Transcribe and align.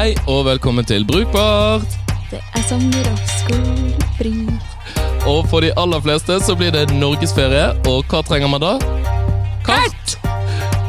Hei 0.00 0.14
og 0.32 0.46
velkommen 0.46 0.86
til 0.88 1.02
Brukbart! 1.04 1.84
Det 2.30 2.38
er 2.40 2.62
sommer 2.64 3.08
og 3.10 3.18
skolefri. 3.28 4.30
Og 5.28 5.42
for 5.50 5.60
de 5.60 5.74
aller 5.76 6.00
fleste 6.00 6.38
så 6.40 6.54
blir 6.56 6.70
det 6.72 6.86
norgesferie, 6.96 7.66
og 7.84 8.08
hva 8.08 8.22
trenger 8.24 8.48
man 8.48 8.64
da? 8.64 8.70
Kart! 9.66 10.14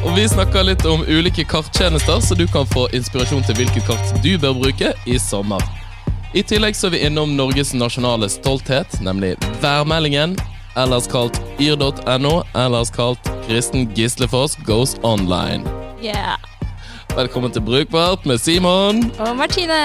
Og 0.05 0.15
vi 0.15 0.23
snakker 0.31 0.63
litt 0.63 0.85
om 0.87 1.03
ulike 1.03 1.43
karttjenester, 1.43 2.21
så 2.23 2.37
du 2.39 2.45
kan 2.53 2.69
få 2.71 2.85
inspirasjon 2.95 3.43
til 3.49 3.59
hvilket 3.59 3.83
kart 3.89 4.15
du 4.23 4.29
bør 4.39 4.55
bruke 4.61 4.93
i 5.03 5.19
sommer. 5.19 5.59
I 6.31 6.45
tillegg 6.47 6.79
så 6.79 6.87
er 6.87 6.95
vi 6.95 7.03
innom 7.09 7.35
Norges 7.35 7.73
nasjonale 7.75 8.31
stolthet, 8.31 8.95
nemlig 9.03 9.33
værmeldingen, 9.59 10.37
ellers 10.79 11.11
kalt 11.11 11.35
yr.no, 11.59 12.37
ellers 12.55 12.95
kalt 12.95 13.27
Kristen 13.43 13.91
Gislefoss 13.91 14.55
goes 14.63 14.95
online. 15.03 15.67
Yeah. 15.99 16.39
Velkommen 17.11 17.51
til 17.51 17.61
Brukbart 17.61 18.25
med 18.25 18.37
Simon. 18.37 19.11
Og 19.19 19.35
Martine. 19.35 19.79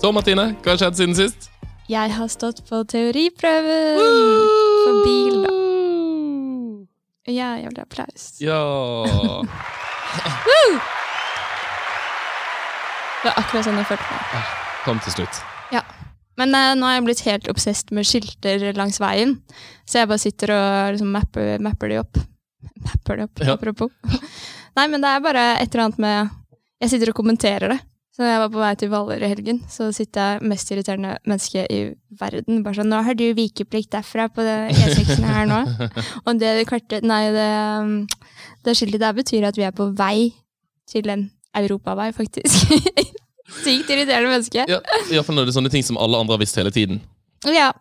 Så, 0.00 0.10
Martine, 0.12 0.44
hva 0.60 0.74
har 0.74 0.80
skjedd 0.82 0.98
siden 0.98 1.14
sist? 1.16 1.46
Jeg 1.88 2.12
har 2.12 2.28
stått 2.28 2.60
på 2.68 2.82
teoriprøven 2.92 3.96
for 4.84 4.98
bil, 5.06 5.38
da. 5.46 5.54
Ja, 7.32 7.48
jeg 7.56 7.70
vil 7.70 7.80
ha 7.80 7.86
applaus. 7.88 8.26
Ja 8.44 8.60
Det 13.22 13.30
var 13.30 13.40
akkurat 13.40 13.64
sånn 13.64 13.80
jeg 13.80 13.88
følte 13.88 14.10
meg. 14.12 14.52
Kom 14.84 15.00
til 15.00 15.16
slutt. 15.16 15.40
Ja. 15.72 15.80
Men 16.36 16.52
eh, 16.52 16.74
nå 16.76 16.84
har 16.84 16.98
jeg 16.98 17.06
blitt 17.08 17.24
helt 17.30 17.48
obsesst 17.48 17.96
med 17.96 18.04
skilter 18.04 18.68
langs 18.76 19.00
veien, 19.00 19.38
så 19.88 20.02
jeg 20.02 20.12
bare 20.12 20.20
sitter 20.20 20.52
og 20.52 20.92
liksom 20.98 21.16
mapper, 21.16 21.56
mapper 21.64 21.94
de 21.94 22.00
opp. 22.04 22.20
Mapper 22.84 23.16
det 23.16 23.24
opp, 23.28 23.40
Ja. 23.44 23.54
apropos. 23.54 23.90
Nei, 24.76 24.86
men 24.90 25.00
det 25.00 25.10
er 25.10 25.20
bare 25.24 25.42
et 25.60 25.74
eller 25.74 25.84
annet 25.88 25.98
med 26.02 26.30
Jeg 26.82 26.90
sitter 26.90 27.12
og 27.12 27.16
kommenterer 27.16 27.70
det. 27.72 27.80
Så 28.14 28.22
når 28.22 28.28
jeg 28.30 28.40
var 28.44 28.50
på 28.54 28.60
vei 28.62 28.74
til 28.78 28.90
Hvaler 28.92 29.22
i 29.26 29.28
helgen, 29.30 29.56
så 29.70 29.88
sitter 29.94 30.20
jeg 30.38 30.48
mest 30.50 30.68
irriterende 30.70 31.16
menneske 31.26 31.64
i 31.66 31.78
verden. 32.20 32.60
Bare 32.62 32.76
sånn 32.78 32.86
'Nå 32.92 33.00
har 33.02 33.14
du 33.18 33.24
vikeplikt 33.34 33.90
derfra 33.90 34.28
på 34.30 34.44
det 34.46 34.70
E6-en 34.70 35.24
her 35.26 35.46
nå.' 35.50 35.88
Og 36.26 36.38
det 36.38 36.66
kartet 36.68 37.02
Nei, 37.02 37.24
det, 37.34 37.48
um, 37.82 38.06
det 38.62 38.76
skiltet 38.78 39.00
der 39.02 39.16
betyr 39.18 39.48
at 39.48 39.56
vi 39.58 39.66
er 39.66 39.74
på 39.74 39.88
vei 39.98 40.30
til 40.86 41.10
en 41.10 41.30
europavei, 41.56 42.12
faktisk. 42.12 42.70
Sykt 43.64 43.90
irriterende 43.90 44.30
menneske. 44.30 44.64
Ja, 44.68 44.78
Iallfall 45.10 45.34
når 45.34 45.46
det 45.46 45.54
er 45.54 45.58
sånne 45.58 45.74
ting 45.74 45.82
som 45.82 45.98
alle 45.98 46.18
andre 46.18 46.34
har 46.34 46.42
visst 46.44 46.56
hele 46.56 46.70
tiden. 46.70 47.02
Ja. 47.50 47.72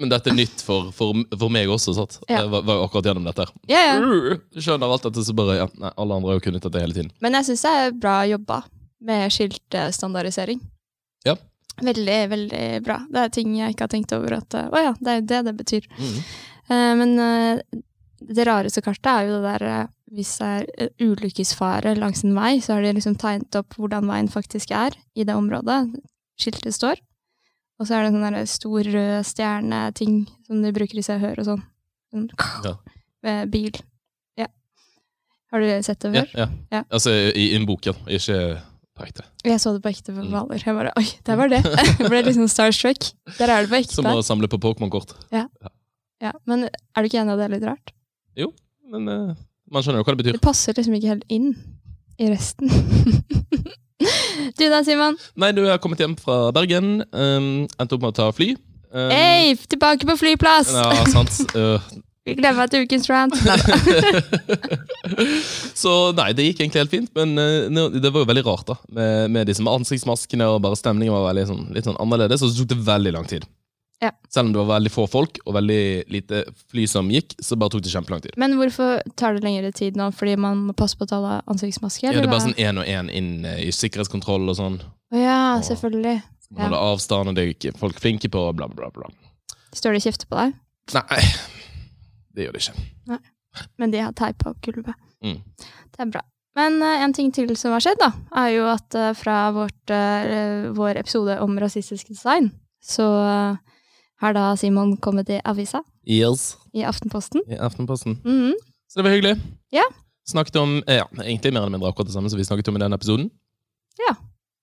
Men 0.00 0.12
dette 0.12 0.32
er 0.32 0.36
nytt 0.38 0.62
for, 0.64 0.88
for, 0.96 1.16
for 1.36 1.52
meg 1.52 1.70
også. 1.70 1.94
sant? 1.96 2.18
Ja. 2.26 2.42
Jeg 2.42 2.52
var, 2.54 2.64
var 2.68 2.84
akkurat 2.86 3.10
gjennom 3.10 3.28
dette. 3.28 3.46
ja, 3.70 3.82
ja. 3.90 3.98
Uh, 4.00 4.40
Skjønner 4.56 4.92
alt 4.94 5.06
dette, 5.08 5.24
så 5.26 5.36
bare 5.36 5.58
ja, 5.58 5.68
nei, 5.80 5.92
Alle 6.00 6.16
andre 6.16 6.32
har 6.32 6.40
jo 6.40 6.44
kunnet 6.48 6.64
dette 6.64 6.82
hele 6.82 6.96
tiden. 6.96 7.12
Men 7.20 7.36
jeg 7.38 7.50
syns 7.50 7.66
det 7.66 7.74
er 7.82 7.98
bra 8.00 8.16
jobba 8.30 8.62
med 9.10 9.36
skiltstandardisering. 9.36 10.64
Ja. 11.28 11.36
Veldig, 11.80 12.18
veldig 12.32 12.64
bra. 12.84 12.98
Det 13.12 13.22
er 13.22 13.36
ting 13.36 13.52
jeg 13.56 13.76
ikke 13.76 13.86
har 13.86 13.92
tenkt 13.92 14.12
over 14.16 14.40
at 14.40 14.56
Å 14.56 14.82
ja, 14.82 14.96
det 15.00 15.12
er 15.12 15.20
jo 15.20 15.28
det 15.30 15.44
det 15.50 15.54
betyr. 15.60 15.86
Mm. 16.00 16.18
Uh, 16.70 16.90
men 17.00 17.14
uh, 17.20 17.80
det 18.20 18.44
rareste 18.46 18.82
kartet 18.84 19.10
er 19.10 19.28
jo 19.28 19.38
det 19.38 19.44
der 19.46 19.66
eh, 19.66 19.90
hvis 20.14 20.32
det 20.40 20.48
er 20.48 20.66
eh, 20.76 20.90
ulykkesfare 21.06 21.94
langs 21.98 22.24
en 22.26 22.34
vei, 22.36 22.58
så 22.60 22.76
har 22.76 22.84
de 22.84 22.94
liksom 22.96 23.16
tegnet 23.20 23.56
opp 23.58 23.76
hvordan 23.78 24.08
veien 24.10 24.30
faktisk 24.30 24.74
er 24.76 24.96
i 25.14 25.26
det 25.26 25.36
området 25.36 25.82
skiltet 26.40 26.76
står. 26.76 27.00
Og 27.80 27.88
så 27.88 27.96
er 27.96 28.04
det 28.04 28.10
en 28.12 28.20
sånn 28.20 28.46
stor 28.50 28.88
rød 28.92 29.24
stjerneting 29.24 30.16
som 30.46 30.60
de 30.62 30.72
bruker 30.76 30.98
i 31.00 31.04
Se 31.04 31.14
og 31.16 31.22
Hør 31.24 31.38
og 31.40 31.46
sånn. 31.48 31.62
sånn 32.12 32.26
Ja. 32.66 32.74
Med 33.24 33.50
bil. 33.52 33.72
Ja. 34.36 34.46
Har 35.52 35.60
du 35.64 35.68
sett 35.86 36.00
det 36.04 36.10
før? 36.12 36.28
ja. 36.36 36.46
Ja. 36.72 36.82
Altså 36.92 37.10
i, 37.32 37.46
i 37.56 37.60
boken. 37.64 37.96
Ikke 38.06 38.36
på 38.96 39.06
ekte. 39.06 39.24
Jeg 39.48 39.60
så 39.62 39.72
det 39.72 39.80
på 39.84 39.88
ekte 39.94 40.12
på 40.12 40.20
Mm. 40.20 40.28
Hvaler. 40.34 40.60
Jeg 40.66 40.76
bare 40.76 40.92
Oi, 41.00 41.06
der 41.24 41.36
var 41.40 41.48
det! 41.48 41.62
Jeg 42.00 42.08
ble 42.12 42.22
liksom 42.26 42.48
starstruck. 42.52 43.10
Der 43.38 43.48
er 43.48 43.62
det 43.64 43.70
på 43.72 43.80
ekte. 43.80 43.94
Som 43.96 44.04
å 44.12 44.20
samle 44.22 44.48
på 44.52 44.60
Pokémon-kort. 44.60 45.14
Ja, 45.32 45.46
ja. 46.20 46.32
Men 46.44 46.68
er 46.68 47.00
du 47.00 47.08
ikke 47.08 47.22
enig 47.22 47.32
i 47.32 47.36
at 47.38 47.40
det 47.40 47.46
er 47.48 47.54
litt 47.56 47.64
rart? 47.68 47.94
Jo, 48.36 48.52
Men 48.92 49.08
uh, 49.08 49.34
man 49.72 49.82
skjønner 49.82 50.02
jo 50.02 50.04
hva 50.04 50.12
det 50.16 50.20
betyr. 50.24 50.36
Det 50.36 50.44
passer 50.44 50.76
liksom 50.76 50.94
ikke 51.00 51.14
helt 51.14 51.24
inn 51.32 51.54
i 52.20 52.28
resten. 52.28 52.68
du 54.58 54.66
da, 54.70 54.82
Simon? 54.86 55.18
Nei, 55.40 55.52
du 55.56 55.64
Jeg 55.64 55.74
har 55.74 55.80
kommet 55.82 56.02
hjem 56.02 56.16
fra 56.18 56.50
Bergen. 56.56 57.00
Um, 57.12 57.66
endte 57.78 57.96
opp 57.96 58.04
med 58.04 58.12
å 58.12 58.16
ta 58.16 58.28
fly. 58.34 58.52
Um, 58.90 59.10
Hei, 59.12 59.56
tilbake 59.70 60.08
på 60.08 60.16
flyplass! 60.18 60.72
Ja, 60.74 61.04
sant. 61.12 61.42
Uh, 61.54 61.78
Vi 62.28 62.34
meg 62.36 62.68
til 62.70 62.84
ukens 62.84 63.08
rant. 63.08 63.32
Så 65.80 65.92
nei, 66.18 66.26
det 66.36 66.44
gikk 66.44 66.60
egentlig 66.60 66.82
helt 66.82 66.92
fint, 66.92 67.08
men 67.16 67.32
uh, 67.40 67.96
det 67.96 68.10
var 68.12 68.22
jo 68.22 68.28
veldig 68.28 68.44
rart 68.46 68.68
da 68.68 68.76
med, 68.92 69.32
med 69.34 69.48
disse 69.48 69.64
ansiktsmaskene, 69.64 70.50
og 70.52 70.60
bare 70.62 70.78
stemningen 70.78 71.16
var 71.16 71.30
veldig 71.30 71.46
sånn, 71.48 71.64
litt 71.74 71.88
sånn 71.88 71.98
annerledes, 72.02 72.44
og 72.44 72.52
så 72.52 72.60
tok 72.60 72.70
det 72.74 72.78
veldig 72.90 73.14
lang 73.16 73.26
tid. 73.30 73.48
Ja. 74.00 74.10
Selv 74.32 74.48
om 74.48 74.52
det 74.54 74.60
var 74.62 74.68
veldig 74.78 74.90
få 74.94 75.04
folk 75.12 75.38
og 75.44 75.54
veldig 75.58 75.82
lite 76.08 76.42
fly 76.72 76.86
som 76.88 77.10
gikk, 77.12 77.34
så 77.44 77.58
bare 77.60 77.74
tok 77.74 77.84
det 77.84 77.92
kjempelang 77.92 78.22
tid. 78.24 78.36
Men 78.40 78.56
hvorfor 78.56 79.02
tar 79.20 79.36
det 79.36 79.44
lengre 79.44 79.72
tid 79.76 79.98
nå? 80.00 80.08
Fordi 80.16 80.38
man 80.40 80.62
må 80.70 80.74
passe 80.76 80.96
på 80.96 81.04
å 81.04 81.10
ta 81.10 81.18
av 81.20 81.50
ansiktsmaske? 81.52 82.06
Ja, 82.08 82.14
det 82.16 82.24
er 82.24 82.32
bare 82.32 82.46
sånn 82.46 82.56
én 82.56 82.80
og 82.80 82.88
én 82.88 83.10
inn 83.12 83.44
eh, 83.44 83.66
i 83.66 83.74
sikkerhetskontroll 83.76 84.48
og 84.48 84.56
sånn. 84.56 84.80
Å 85.12 85.20
ja, 85.20 85.42
selvfølgelig. 85.66 86.16
Man 86.50 86.64
holder 86.66 86.86
avstand, 86.94 87.30
og 87.30 87.36
det 87.36 87.44
er 87.44 87.52
ikke 87.52 87.74
folk 87.78 88.00
flinke 88.00 88.30
på, 88.32 88.46
bla, 88.56 88.70
bla, 88.72 88.88
bla. 88.94 89.12
Står 89.76 89.94
det 89.94 90.02
kjefte 90.06 90.26
på 90.30 90.38
deg? 90.38 90.56
Nei, 90.96 91.20
det 92.34 92.48
gjør 92.48 92.56
det 92.56 92.64
ikke. 92.64 92.88
Nei. 93.12 93.20
Men 93.78 93.92
de 93.92 94.00
har 94.00 94.16
teip 94.16 94.40
på 94.40 94.54
gulvet. 94.64 94.96
Mm. 95.22 95.42
Det 95.92 96.06
er 96.06 96.10
bra. 96.16 96.24
Men 96.58 96.80
uh, 96.82 97.04
en 97.04 97.12
ting 97.14 97.30
til 97.34 97.52
som 97.58 97.76
har 97.76 97.84
skjedd, 97.84 98.00
da, 98.00 98.10
er 98.42 98.54
jo 98.56 98.64
at 98.70 98.96
uh, 98.98 99.12
fra 99.18 99.36
vårt, 99.54 99.92
uh, 99.92 100.72
vår 100.74 101.02
episode 101.04 101.36
om 101.44 101.58
rasistisk 101.60 102.10
design, 102.10 102.50
så 102.80 103.06
eh, 103.28 103.76
har 104.20 104.34
da 104.36 104.50
Simon 104.56 104.96
kommet 104.96 105.30
i 105.30 105.40
avisa, 105.44 105.82
Yes. 106.06 106.56
i 106.74 106.82
Aftenposten. 106.84 107.40
I 107.48 107.56
Aftenposten. 107.58 108.18
Mhm. 108.24 108.54
Så 108.90 108.98
det 109.00 109.04
var 109.06 109.10
hyggelig. 109.14 109.36
Ja. 109.70 109.84
Snakket 110.28 110.56
om, 110.56 110.82
eh, 110.86 110.96
ja, 111.00 111.06
egentlig 111.22 111.52
mer 111.52 111.60
eller 111.64 111.70
mindre 111.78 111.88
akkurat 111.88 112.06
det 112.06 112.14
samme 112.14 112.30
som 112.30 112.38
vi 112.38 112.44
snakket 112.44 112.68
om 112.68 112.76
i 112.76 112.80
den 112.82 112.92
episoden. 112.92 113.30
Ja. 113.98 114.14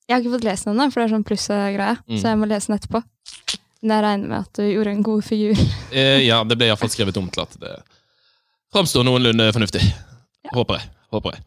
Jeg 0.07 0.15
har 0.15 0.21
ikke 0.23 0.35
fått 0.37 0.43
lest 0.47 0.65
den 0.65 0.73
ennå, 0.75 0.91
for 0.91 1.01
det 1.01 1.09
er 1.11 1.15
sånn 1.17 1.25
pluss-greie, 1.27 1.97
Mm. 2.07 2.17
så 2.19 2.23
jeg 2.31 2.37
må 2.37 2.47
lese 2.47 2.67
den 2.67 2.77
etterpå. 2.79 3.03
Men 3.81 3.91
jeg 3.91 4.03
regner 4.03 4.27
med 4.27 4.39
at 4.39 4.53
du 4.53 4.61
gjorde 4.63 4.91
en 4.91 5.03
god 5.03 5.23
figur. 5.23 5.55
Eh, 5.91 6.25
ja, 6.27 6.43
det 6.43 6.57
ble 6.57 6.67
iallfall 6.67 6.89
skrevet 6.89 7.17
om 7.17 7.29
til 7.29 7.41
at 7.43 7.59
det 7.59 7.83
framstår 8.73 9.03
noenlunde 9.05 9.51
fornuftig. 9.53 9.81
Håper 10.53 10.79
jeg. 10.79 10.89
Håper 11.11 11.31
jeg. 11.35 11.43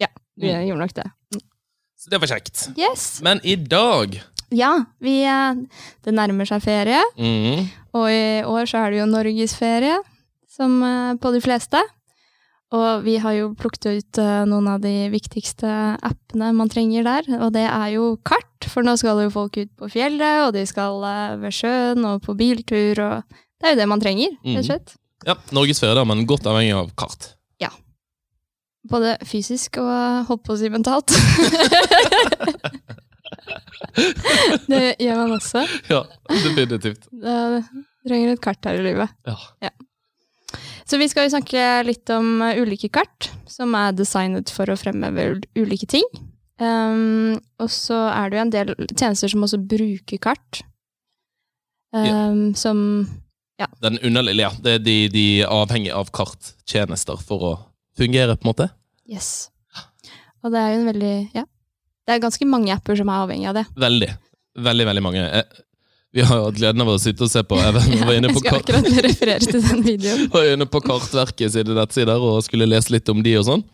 Ja, 0.00 0.06
vi 0.36 0.48
mm. 0.52 0.66
gjorde 0.68 0.80
nok 0.80 0.94
det. 0.94 1.10
Så 1.98 2.10
det 2.10 2.20
var 2.20 2.28
kjekt. 2.28 2.68
Yes! 2.78 3.20
Men 3.22 3.40
i 3.44 3.56
dag 3.56 4.20
Ja, 4.54 4.72
vi, 5.04 5.20
eh, 5.28 5.60
det 6.04 6.14
nærmer 6.16 6.48
seg 6.48 6.62
ferie, 6.64 7.02
mm, 7.18 7.68
og 7.98 8.08
i 8.08 8.40
år 8.48 8.68
så 8.68 8.84
er 8.84 8.94
det 8.94 9.02
jo 9.02 9.08
norgesferie, 9.10 9.98
som 10.48 10.78
eh, 10.82 11.14
på 11.20 11.32
de 11.34 11.42
fleste. 11.44 11.82
Og 12.72 13.00
vi 13.04 13.14
har 13.16 13.32
jo 13.32 13.52
plukket 13.56 13.86
ut 13.88 14.20
eh, 14.20 14.44
noen 14.48 14.68
av 14.72 14.80
de 14.84 15.08
viktigste 15.12 15.68
appene 16.04 16.50
man 16.56 16.72
trenger 16.72 17.04
der, 17.04 17.28
og 17.40 17.52
det 17.56 17.64
er 17.68 17.92
jo 17.94 18.14
kart, 18.24 18.68
for 18.68 18.84
nå 18.84 18.96
skal 19.00 19.20
jo 19.24 19.32
folk 19.32 19.56
ut 19.60 19.72
på 19.76 19.90
fjellet, 19.92 20.46
og 20.46 20.54
de 20.56 20.64
skal 20.68 21.04
ved 21.42 21.52
sjøen 21.54 22.04
og 22.08 22.24
på 22.24 22.36
biltur, 22.36 23.00
og 23.04 23.40
det 23.60 23.68
er 23.68 23.76
jo 23.76 23.80
det 23.82 23.88
man 23.92 24.04
trenger, 24.04 24.36
rett 24.44 24.62
og 24.62 24.68
slett. 24.70 24.96
Ja, 25.26 25.34
Norgesferie, 25.52 25.96
da, 25.98 26.06
men 26.08 26.24
godt 26.30 26.46
avhengig 26.48 26.76
av 26.78 26.92
kart. 26.96 27.34
Ja. 27.60 27.72
Både 28.88 29.16
fysisk 29.28 29.80
og 29.82 30.28
holdt 30.30 30.46
på 30.46 30.54
å 30.54 30.60
si 30.60 30.70
mentalt. 30.72 31.12
det 34.70 34.96
gjør 35.02 35.20
man 35.22 35.36
også. 35.36 35.64
Ja, 35.90 36.02
definitivt. 36.30 37.08
Du 37.12 38.08
trenger 38.08 38.34
et 38.34 38.42
kart 38.44 38.68
her 38.68 38.80
i 38.80 38.86
livet. 38.86 39.12
Ja. 39.28 39.70
Så 40.88 40.96
vi 40.96 41.08
skal 41.10 41.26
jo 41.26 41.34
snakke 41.34 41.62
litt 41.84 42.08
om 42.14 42.40
uh, 42.40 42.56
ulike 42.56 42.88
kart, 42.92 43.28
som 43.50 43.74
er 43.76 43.96
designet 43.96 44.48
for 44.52 44.70
å 44.72 44.78
fremheve 44.80 45.34
ulike 45.58 45.88
ting. 45.90 46.06
Um, 46.58 47.36
og 47.60 47.68
så 47.70 48.08
er 48.10 48.30
det 48.30 48.38
jo 48.38 48.44
en 48.46 48.54
del 48.54 48.72
tjenester 48.96 49.30
som 49.30 49.44
også 49.46 49.60
bruker 49.62 50.22
kart. 50.22 50.62
Um, 51.94 52.54
Som 52.58 53.08
Den 53.80 53.98
underlige, 54.04 54.42
ja, 54.42 54.50
det 54.60 54.78
de, 54.84 54.96
de 55.08 55.22
er 55.40 55.52
avhengig 55.52 55.92
av 55.94 56.10
karttjenester 56.12 57.20
for 57.24 57.44
å 57.44 57.52
fungere, 57.96 58.36
på 58.36 58.44
en 58.44 58.50
måte. 58.50 58.68
Yes. 59.08 59.48
Og 60.44 60.52
det 60.52 60.60
er 60.60 60.74
jo 60.74 60.80
en 60.82 60.90
veldig 60.92 61.14
Ja. 61.36 61.44
Det 62.08 62.14
er 62.16 62.22
ganske 62.24 62.46
mange 62.48 62.72
apper 62.72 62.96
som 62.96 63.10
er 63.12 63.24
avhengig 63.26 63.48
av 63.50 63.58
det. 63.60 63.64
Veldig. 63.76 64.06
Veldig, 64.64 64.86
veldig 64.88 65.02
mange. 65.04 65.24
Eh, 65.28 65.64
Vi 66.16 66.22
har 66.24 66.38
jo 66.40 66.46
hatt 66.46 66.56
gleden 66.56 66.80
av 66.80 66.88
å 66.88 66.96
sitte 66.98 67.26
og 67.26 67.28
se 67.30 67.42
på 67.44 67.58
Jeg 67.60 67.74
var 67.76 68.14
inne 68.16 68.30
jeg 68.30 68.38
på, 68.38 68.44
kart, 68.46 68.62
akkurat 68.64 68.88
referere 69.04 69.44
til 69.44 69.60
den 69.60 69.82
videoen. 69.84 70.22
var 70.32 70.48
inne 70.54 70.66
på 70.72 70.80
Kartverket 70.86 71.52
sine 71.52 71.76
nettsider 71.76 72.24
og 72.30 72.40
skulle 72.46 72.66
lese 72.70 72.94
litt 72.96 73.12
om 73.12 73.20
de 73.22 73.34
og 73.36 73.44
sånn. 73.50 73.64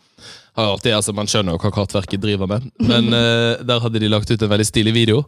Har 0.58 0.72
alltid, 0.72 0.96
altså 0.98 1.14
Man 1.14 1.30
skjønner 1.30 1.54
jo 1.54 1.62
hva 1.62 1.70
Kartverket 1.78 2.22
driver 2.22 2.50
med, 2.50 2.66
men 2.82 3.14
eh, 3.20 3.62
der 3.62 3.82
hadde 3.86 4.02
de 4.02 4.10
lagt 4.10 4.34
ut 4.34 4.42
en 4.42 4.50
veldig 4.50 4.66
stilig 4.66 4.96
video. 4.98 5.22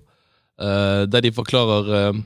eh, 0.58 1.06
der 1.06 1.23
de 1.29 1.32
forklarer 1.38 1.94
eh, 2.00 2.20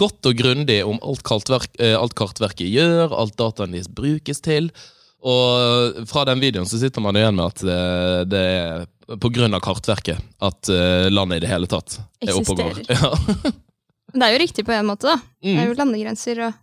godt 0.00 0.24
og 0.30 0.40
grundig 0.40 0.80
om 0.88 0.98
alt, 1.04 1.22
kartverk, 1.26 1.68
eh, 1.82 1.96
alt 1.98 2.16
Kartverket 2.16 2.68
gjør, 2.72 3.12
alt 3.12 3.36
dataen 3.40 3.76
deres 3.76 3.88
brukes 3.92 4.40
til. 4.40 4.72
Og 5.24 6.04
fra 6.08 6.26
den 6.28 6.40
videoen 6.42 6.68
så 6.68 6.76
sitter 6.80 7.00
man 7.04 7.16
igjen 7.16 7.36
med 7.38 7.46
at 7.48 7.62
det, 7.64 7.78
det 8.32 8.42
er 8.44 8.84
på 9.20 9.28
grunn 9.34 9.54
av 9.56 9.60
kartverket 9.64 10.20
at 10.40 10.68
eh, 10.72 11.06
landet 11.12 11.36
i 11.38 11.44
det 11.44 11.50
hele 11.52 11.66
tatt 11.68 11.98
er 12.24 12.34
oppe 12.38 12.54
og 12.54 12.60
går. 12.62 12.82
Ja. 12.88 13.10
Men 14.14 14.20
det 14.22 14.26
er 14.28 14.34
jo 14.36 14.42
riktig 14.44 14.64
på 14.68 14.72
en 14.76 14.86
måte, 14.86 15.08
da. 15.10 15.16
Det 15.42 15.50
er 15.56 15.64
Mm. 15.64 15.68
jo 15.72 15.78
landegrenser 15.80 16.40
og 16.48 16.60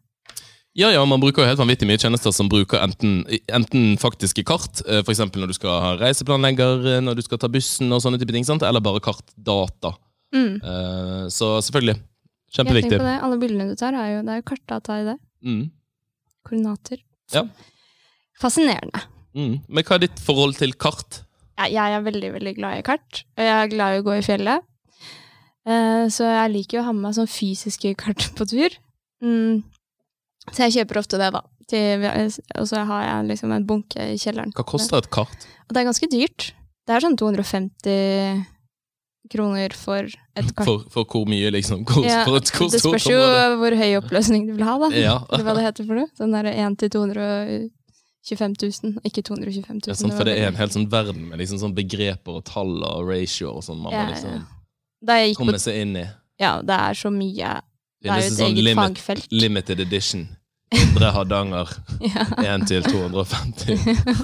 ja, 0.73 0.88
ja, 0.95 1.01
man 1.03 1.19
bruker 1.19 1.43
jo 1.43 1.47
helt 1.49 1.59
vanvittig 1.59 1.83
mye 1.89 1.99
tjenester 1.99 2.31
som 2.31 2.47
bruker 2.47 2.79
enten, 2.79 3.25
enten 3.51 3.97
faktiske 3.99 4.45
kart, 4.47 4.79
f.eks. 4.79 5.03
for 5.03 5.11
eksempel 5.11 5.41
når 5.43 5.51
du 5.51 5.55
skal 5.57 5.81
ha 5.83 5.89
reiseplanlegger, 5.99 6.85
eh, 6.93 7.01
når 7.03 7.17
du 7.19 7.21
skal 7.25 7.41
ta 7.43 7.49
bussen 7.51 7.91
og 7.91 7.99
sånne 7.99 8.17
type 8.21 8.31
ting, 8.31 8.45
sant? 8.47 8.63
eller 8.63 8.79
bare 8.79 9.01
kartdata. 9.03 9.91
mm. 10.31 10.53
Eh, 10.63 11.25
Så 11.27 11.49
selvfølgelig. 11.67 11.97
Jeg 11.99 12.55
Kjempeviktig. 12.55 12.97
på 12.99 13.03
det. 13.03 13.17
Alle 13.23 13.38
bildene 13.43 13.67
du 13.67 13.75
tar, 13.75 13.93
er 13.99 14.15
jo, 14.15 14.21
det 14.23 14.31
er 14.31 14.39
jo 14.39 14.47
kartdata 14.47 14.95
i 15.01 15.03
det. 15.09 15.17
Mm. 15.43 15.61
Koordinater. 16.47 16.97
Ja. 17.35 17.43
Fascinerende. 18.41 19.03
Mm. 19.35 19.53
Men 19.67 19.83
hva 19.88 19.95
er 19.99 20.05
ditt 20.07 20.19
forhold 20.23 20.55
til 20.59 20.71
kart? 20.79 21.21
Jeg 21.69 21.96
er 21.98 22.06
veldig, 22.06 22.34
veldig 22.40 22.54
glad 22.58 22.80
i 22.80 22.86
kart. 22.86 23.24
Og 23.38 23.46
jeg 23.46 23.56
er 23.58 23.72
glad 23.74 23.96
i 23.96 24.02
å 24.02 24.06
gå 24.08 24.18
i 24.18 24.25
fjellet. 24.25 24.66
Eh, 25.69 26.06
så 26.10 26.25
jeg 26.25 26.54
liker 26.56 26.80
jo 26.80 26.84
å 26.84 26.88
ha 26.88 26.94
med 26.96 27.06
meg 27.06 27.18
sånn 27.19 27.30
fysiske 27.30 27.94
kart 28.00 28.31
på 28.38 28.48
tur. 28.50 28.78
Mm. 29.22 29.62
Så 30.50 30.66
jeg 30.66 30.80
kjøper 30.80 31.02
ofte 31.04 31.19
det, 31.22 31.30
da. 31.36 31.44
Og 32.60 32.66
så 32.68 32.81
har 32.88 33.04
jeg 33.06 33.28
liksom 33.30 33.54
en 33.56 33.68
bunke 33.68 34.10
i 34.13 34.18
kjelleren. 34.19 34.52
Hva 34.58 34.66
koster 34.68 35.00
et 35.00 35.12
kart? 35.13 35.46
Og 35.68 35.75
det 35.75 35.84
er 35.84 35.88
ganske 35.88 36.10
dyrt. 36.12 36.50
Det 36.88 36.96
er 36.96 37.06
sånn 37.06 37.19
250 37.19 38.42
kroner 39.31 39.75
for 39.78 40.10
et 40.10 40.50
kart. 40.52 40.68
For, 40.68 40.88
for 40.92 41.08
hvor 41.08 41.30
mye, 41.30 41.52
liksom? 41.54 41.86
Hvor, 41.88 42.04
Ja, 42.04 42.24
for 42.28 42.42
et, 42.42 42.52
hvor 42.58 42.72
det 42.74 42.81
spørs 42.84 43.08
jo 43.08 43.22
hvor 43.62 43.78
høy 43.80 43.94
oppløsning 44.02 44.50
du 44.50 44.56
vil 44.58 44.66
ha, 44.68 44.75
da. 44.81 44.90
Ja. 44.98 45.19
Eller 45.30 45.48
hva 45.48 45.56
det 45.56 45.68
heter 45.69 45.88
for 45.88 46.02
noe. 46.02 46.12
Sånn 46.18 46.36
der 46.36 46.50
1 46.52 46.80
til 46.81 46.92
225 48.27 48.83
000, 48.83 49.00
ikke 49.07 49.23
225 49.25 49.79
000. 49.81 49.89
Ja, 49.89 49.95
sant, 49.97 50.13
for 50.13 50.27
det 50.29 50.35
er 50.38 50.51
en 50.51 50.59
helt 50.59 50.75
sånn 50.75 50.88
verden 50.91 51.23
med 51.31 51.41
liksom 51.41 51.57
sånn 51.62 51.73
begreper 51.77 52.38
og 52.38 52.44
tall 52.45 52.75
og 52.85 53.07
ratioer 53.09 53.57
og 53.57 53.63
sånn 53.65 53.79
man 53.81 53.95
må 53.95 54.03
liksom 54.12 54.44
gikk 55.01 55.41
på 55.41 55.62
seg 55.63 55.79
inn 55.81 55.95
i. 56.03 56.06
Ja, 56.41 56.59
det 56.65 56.77
er 56.77 56.97
så 56.97 57.09
mye. 57.13 57.56
Det 58.01 58.09
er 58.09 58.13
jo 58.13 58.21
det 58.21 58.27
et 58.27 58.38
sånn 58.38 58.51
eget 58.51 58.65
limit, 58.68 58.83
fagfelt. 58.83 59.31
limited 59.33 59.79
edition. 59.81 60.27
Indre 60.77 61.09
Hardanger 61.12 61.73
Ja. 62.06 62.27
1 62.56 62.68
til 62.69 62.85
250 62.85 63.81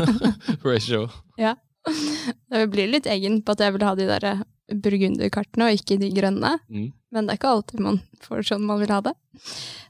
ratio. 0.70 1.08
Ja. 1.42 1.56
Det 1.88 2.64
blir 2.72 2.90
litt 2.92 3.10
egen 3.10 3.42
på 3.42 3.56
at 3.56 3.66
jeg 3.66 3.74
vil 3.76 3.86
ha 3.88 3.96
de 3.98 4.08
der 4.10 4.30
burgunderkartene, 4.84 5.70
og 5.70 5.78
ikke 5.80 5.98
de 6.02 6.10
grønne. 6.16 6.58
Mm. 6.70 6.90
Men 7.16 7.28
det 7.28 7.34
er 7.34 7.40
ikke 7.40 7.52
alltid 7.56 7.80
man 7.84 8.02
får 8.26 8.44
sånn 8.50 8.66
man 8.68 8.82
vil 8.82 8.92
ha 8.92 9.00
det. 9.06 9.14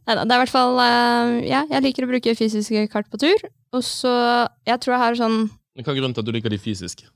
Neida, 0.07 0.23
det 0.23 0.33
er 0.35 0.37
i 0.37 0.41
hvert 0.43 0.53
fall 0.53 0.79
eh, 0.83 1.31
Ja, 1.49 1.63
jeg 1.71 1.83
liker 1.87 2.05
å 2.05 2.09
bruke 2.11 2.35
fysiske 2.37 2.83
kart 2.93 3.09
på 3.09 3.17
tur. 3.21 3.47
Og 3.73 3.81
så 3.83 4.11
Jeg 4.67 4.79
tror 4.83 4.93
jeg 4.95 5.01
har 5.01 5.17
sånn 5.19 5.37
Men 5.49 5.83
Hva 5.85 5.93
er 5.93 5.97
grunnen 5.99 6.13
til 6.17 6.23
at 6.23 6.29
du 6.29 6.35
liker 6.35 6.53
de 6.53 6.59
fysiske? 6.61 7.07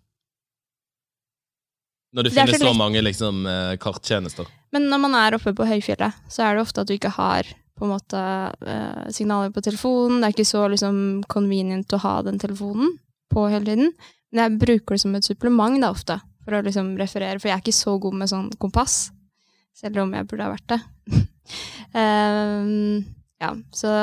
Når 2.11 2.25
det, 2.27 2.31
Det 2.31 2.35
så 2.35 2.45
finnes 2.45 2.59
så 2.59 2.67
lett. 2.67 2.77
mange 2.77 3.01
liksom, 3.05 3.45
eh, 3.47 3.77
karttjenester. 3.79 4.47
Men 4.75 4.89
når 4.91 4.99
man 5.05 5.13
er 5.15 5.37
oppe 5.37 5.53
på 5.55 5.67
høyfjellet, 5.67 6.17
så 6.27 6.43
er 6.43 6.55
det 6.57 6.65
ofte 6.65 6.81
at 6.83 6.89
du 6.89 6.95
ikke 6.97 7.13
har 7.15 7.47
på 7.79 7.87
en 7.87 7.93
måte 7.93 8.19
eh, 8.67 9.05
signaler 9.15 9.53
på 9.55 9.63
telefonen. 9.63 10.19
Det 10.19 10.27
er 10.27 10.35
ikke 10.35 10.49
så 10.49 10.65
liksom 10.73 11.23
convenient 11.31 11.95
å 11.95 12.01
ha 12.03 12.17
den 12.27 12.37
telefonen 12.41 12.97
på 13.31 13.45
hele 13.53 13.63
tiden. 13.69 13.93
Men 14.33 14.43
jeg 14.43 14.59
bruker 14.65 14.97
det 14.97 15.03
som 15.05 15.15
et 15.15 15.23
supplement 15.29 15.79
da 15.79 15.93
ofte, 15.95 16.19
for 16.43 16.57
å 16.57 16.63
liksom 16.65 16.97
referere, 16.99 17.39
for 17.39 17.47
jeg 17.47 17.55
er 17.57 17.63
ikke 17.63 17.79
så 17.79 17.95
god 18.03 18.19
med 18.19 18.31
sånn 18.33 18.51
kompass. 18.59 19.11
Selv 19.77 20.03
om 20.03 20.13
jeg 20.13 20.27
burde 20.29 20.45
ha 20.45 20.53
vært 20.53 20.73
det. 20.73 20.79
um, 21.95 23.01
ja, 23.43 23.55
så 23.75 23.95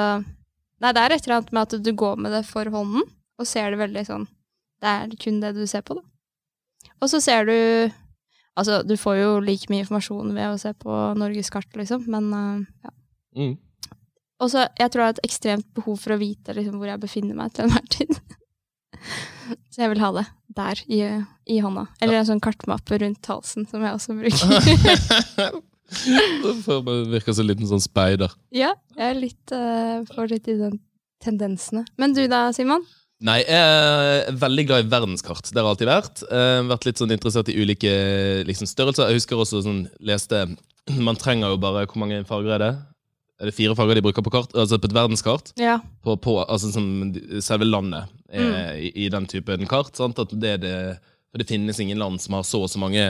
Nei, 0.79 0.93
det 0.95 1.03
er 1.03 1.11
et 1.11 1.25
eller 1.27 1.41
annet 1.41 1.55
med 1.55 1.65
at 1.65 1.83
du 1.83 1.89
går 1.99 2.21
med 2.23 2.31
det 2.37 2.45
for 2.47 2.69
hånden, 2.71 3.03
og 3.39 3.47
ser 3.51 3.73
det 3.73 3.81
veldig 3.81 4.05
sånn 4.07 4.27
Det 4.79 4.91
er 4.91 5.17
kun 5.19 5.41
det 5.43 5.57
du 5.57 5.65
ser 5.67 5.83
på, 5.87 5.97
da. 5.99 6.05
Og 7.03 7.11
så 7.11 7.23
ser 7.23 7.49
du 7.49 7.57
Altså, 8.59 8.81
du 8.83 8.97
får 8.99 9.21
jo 9.21 9.33
like 9.43 9.71
mye 9.71 9.85
informasjon 9.85 10.33
ved 10.35 10.51
å 10.51 10.59
se 10.59 10.73
på 10.75 10.95
norgeskart, 11.19 11.71
liksom, 11.79 12.09
men 12.11 12.31
uh, 12.35 12.63
ja. 12.83 12.95
Mm. 13.39 13.53
Og 14.43 14.51
så, 14.51 14.65
jeg 14.79 14.91
tror 14.91 15.03
jeg 15.03 15.11
har 15.11 15.15
et 15.15 15.29
ekstremt 15.29 15.69
behov 15.79 15.99
for 16.03 16.15
å 16.15 16.19
vite 16.19 16.55
liksom, 16.55 16.79
hvor 16.79 16.91
jeg 16.91 17.03
befinner 17.03 17.39
meg 17.39 17.55
til 17.55 17.67
enhver 17.67 17.87
tid. 17.91 18.19
så 19.71 19.85
jeg 19.85 19.93
vil 19.93 20.03
ha 20.03 20.11
det 20.19 20.27
der, 20.59 20.83
i, 20.91 21.01
i 21.55 21.61
hånda. 21.63 21.87
Eller 22.03 22.19
en 22.19 22.29
sånn 22.33 22.43
kartmappe 22.43 22.99
rundt 23.03 23.31
halsen, 23.31 23.67
som 23.71 23.85
jeg 23.87 23.95
også 23.95 24.19
bruker. 24.19 25.58
For 26.65 26.83
man 26.87 27.05
virker 27.13 27.35
som 27.35 27.45
en 27.47 27.51
liten 27.53 27.69
sånn 27.71 27.83
speider. 27.85 28.33
ja, 28.55 28.73
jeg 28.97 29.11
er 29.15 29.19
litt, 29.19 29.53
uh, 29.55 30.05
får 30.15 30.31
litt 30.33 30.49
i 30.49 30.57
den 30.61 30.79
tendensene. 31.25 31.85
Men 31.99 32.15
du 32.17 32.23
da, 32.31 32.49
Simon? 32.55 32.85
Nei, 33.27 33.41
jeg 33.43 33.59
er 33.59 34.37
veldig 34.39 34.65
glad 34.69 34.85
i 34.85 34.91
verdenskart. 34.93 35.49
Det 35.51 35.59
har 35.59 35.65
jeg 35.67 35.73
alltid 35.75 35.89
vært. 35.91 36.21
Jeg 36.31 36.53
har 36.61 36.69
vært 36.71 36.85
litt 36.87 37.01
sånn 37.03 37.15
interessert 37.17 37.49
i 37.51 37.57
ulike 37.59 37.91
liksom, 38.47 38.69
størrelser. 38.71 39.11
Jeg 39.11 39.19
husker 39.19 39.41
også 39.43 39.65
sånn, 39.67 39.81
leste 40.07 40.45
Man 41.03 41.19
trenger 41.21 41.51
jo 41.53 41.59
bare 41.61 41.83
Hvor 41.91 41.99
mange 42.01 42.23
farger 42.25 42.55
er 42.55 42.63
det? 42.63 42.71
Er 43.43 43.51
det 43.51 43.55
fire 43.59 43.75
farger 43.79 43.99
de 43.99 44.05
bruker 44.07 44.23
på 44.25 44.31
kart? 44.35 44.55
Altså 44.55 44.79
på 44.79 44.87
et 44.89 44.95
verdenskart? 44.97 45.51
Ja. 45.59 45.81
På, 46.07 46.15
på 46.19 46.39
altså 46.45 46.71
som 46.75 46.87
selve 47.45 47.67
landet 47.69 48.07
er, 48.07 48.15
Mm. 48.39 48.55
i, 48.87 48.89
i 49.05 49.09
den 49.11 49.27
typen 49.31 49.67
kart. 49.71 49.95
Sant? 49.99 50.19
At 50.23 50.31
det, 50.39 50.55
det, 50.63 50.73
for 51.33 51.41
det 51.43 51.47
finnes 51.51 51.79
ingen 51.83 51.99
land 51.99 52.21
som 52.23 52.35
har 52.39 52.43
så 52.47 52.63
og 52.67 52.71
så 52.71 52.79
mange 52.83 53.05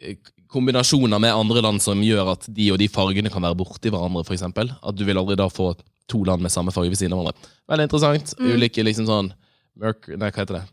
eh, 0.00 0.16
kombinasjoner 0.50 1.20
med 1.22 1.34
andre 1.34 1.62
land 1.64 1.82
som 1.82 2.02
gjør 2.02 2.32
at 2.34 2.48
de 2.50 2.70
og 2.74 2.80
de 2.80 2.88
fargene 2.90 3.30
kan 3.32 3.44
være 3.44 3.58
borti 3.58 3.92
hverandre, 3.92 4.24
eksempel. 4.34 4.72
At 4.82 4.98
du 4.98 5.04
vil 5.06 5.20
aldri 5.20 5.38
da 5.38 5.46
få 5.52 5.72
to 6.10 6.24
land 6.26 6.42
med 6.42 6.52
samme 6.52 6.74
farge 6.74 6.90
ved 6.90 6.98
siden 6.98 7.14
av 7.14 7.22
hverandre. 7.22 7.54
Veldig 7.70 7.86
interessant. 7.86 8.34
Mm. 8.40 8.50
Ulike 8.56 8.84
liksom 8.86 9.08
sånn 9.10 9.32
Merc... 9.80 10.10
Nei, 10.10 10.28
hva 10.28 10.42
heter 10.42 10.58
det? 10.58 10.66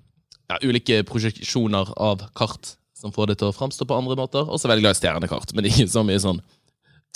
Ja, 0.48 0.58
ulike 0.64 1.02
projeksjoner 1.08 1.94
av 2.02 2.26
kart 2.38 2.74
som 2.98 3.14
får 3.14 3.30
det 3.30 3.38
til 3.42 3.52
å 3.52 3.56
framstå 3.56 3.86
på 3.88 3.98
andre 3.98 4.18
måter. 4.18 4.48
Og 4.48 4.60
så 4.60 4.70
veldig 4.72 4.86
glad 4.86 4.98
i 4.98 5.00
stjernekart, 5.00 5.54
men 5.56 5.70
ikke 5.70 5.88
så 5.92 6.04
mye 6.08 6.22
sånn 6.24 6.42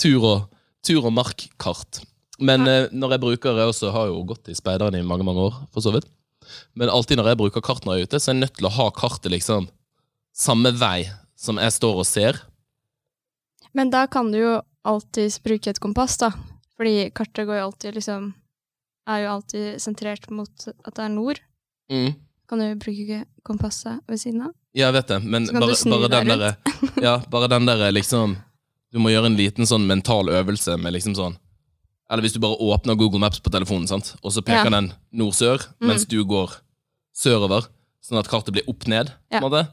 tur 0.00 0.26
og, 0.28 0.44
tur 0.86 1.08
og 1.08 1.14
markkart. 1.16 2.02
Men 2.42 2.66
eh, 2.70 2.88
når 2.94 3.16
jeg 3.16 3.22
bruker 3.22 3.58
Jeg 3.58 3.70
også 3.70 3.90
har 3.94 4.08
jo 4.10 4.22
gått 4.26 4.48
i 4.50 4.56
speideren 4.56 4.96
i 4.98 5.04
mange 5.06 5.26
mange 5.26 5.42
år, 5.50 5.58
for 5.74 5.84
så 5.84 5.92
vidt. 5.94 6.08
Men 6.78 6.90
alltid 6.92 7.18
når 7.18 7.32
jeg 7.32 7.40
bruker 7.42 7.64
kart 7.64 7.84
når 7.86 7.98
jeg 7.98 8.06
er 8.06 8.10
ute, 8.10 8.20
så 8.20 8.30
er 8.30 8.36
jeg 8.36 8.44
nødt 8.44 8.56
til 8.58 8.68
å 8.68 8.76
ha 8.78 8.88
kartet 8.94 9.32
liksom 9.34 9.68
samme 10.32 10.72
vei 10.78 11.10
som 11.38 11.58
jeg 11.60 11.74
står 11.74 12.00
og 12.02 12.08
ser. 12.08 12.40
Men 13.74 13.90
da 13.90 14.06
kan 14.06 14.30
du 14.32 14.38
jo 14.38 14.60
alltids 14.84 15.38
bruke 15.42 15.70
et 15.70 15.80
kompass, 15.80 16.18
da. 16.18 16.30
Fordi 16.76 17.10
kartet 17.14 17.46
går 17.46 17.58
jo 17.60 17.64
alltid 17.70 17.94
liksom 17.94 18.34
Er 19.08 19.24
jo 19.24 19.30
alltid 19.32 19.80
sentrert 19.82 20.28
mot 20.30 20.68
at 20.68 20.94
det 20.94 21.02
er 21.04 21.08
nord. 21.10 21.40
Mm. 21.90 22.14
Kan 22.48 22.58
du 22.62 22.74
bruke 22.78 23.24
kompasset 23.44 24.00
ved 24.08 24.18
siden 24.20 24.42
av? 24.46 24.52
Ja, 24.74 24.86
jeg 24.88 24.94
vet 24.94 25.08
det, 25.08 25.18
men 25.24 25.46
bare, 25.52 25.74
bare 25.90 26.08
den 26.08 26.28
derre 26.30 26.56
Ja, 27.02 27.18
bare 27.28 27.48
den 27.48 27.66
derre 27.66 27.90
liksom 27.92 28.36
Du 28.92 28.98
må 28.98 29.10
gjøre 29.12 29.26
en 29.26 29.36
liten 29.36 29.66
sånn 29.68 29.86
mental 29.86 30.28
øvelse 30.32 30.76
med 30.80 30.92
liksom 30.94 31.14
sånn 31.18 31.36
Eller 32.10 32.22
hvis 32.22 32.32
du 32.36 32.40
bare 32.40 32.56
åpner 32.60 32.94
Google 32.96 33.20
Maps 33.20 33.40
på 33.40 33.50
telefonen, 33.50 33.88
sant? 33.88 34.14
og 34.22 34.32
så 34.32 34.42
peker 34.44 34.64
Ja. 34.68 34.70
den 34.70 34.92
nord-sør, 35.12 35.58
Mm. 35.80 35.88
mens 35.88 36.04
du 36.06 36.22
går 36.24 36.50
sørover, 37.16 37.66
sånn 38.04 38.18
at 38.18 38.28
kartet 38.28 38.52
blir 38.52 38.66
opp-ned, 38.68 39.06
på 39.30 39.32
Ja. 39.32 39.40
måte, 39.40 39.68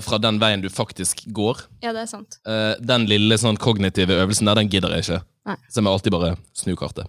fra 0.00 0.18
den 0.22 0.38
veien 0.38 0.60
du 0.62 0.68
faktisk 0.70 1.24
går. 1.34 1.64
Ja, 1.82 1.92
det 1.92 2.02
er 2.04 2.06
sant. 2.06 2.38
Eh, 2.46 2.74
Den 2.80 3.06
lille 3.10 3.34
sånn 3.38 3.56
kognitive 3.58 4.14
øvelsen 4.22 4.46
der, 4.46 4.54
den 4.60 4.68
gidder 4.70 4.90
jeg 4.94 5.02
ikke. 5.06 5.22
Nei. 5.46 5.56
Så 5.68 5.80
jeg 5.80 5.84
må 5.84 5.90
alltid 5.96 6.12
bare 6.12 6.36
snu 6.54 6.76
kartet. 6.76 7.06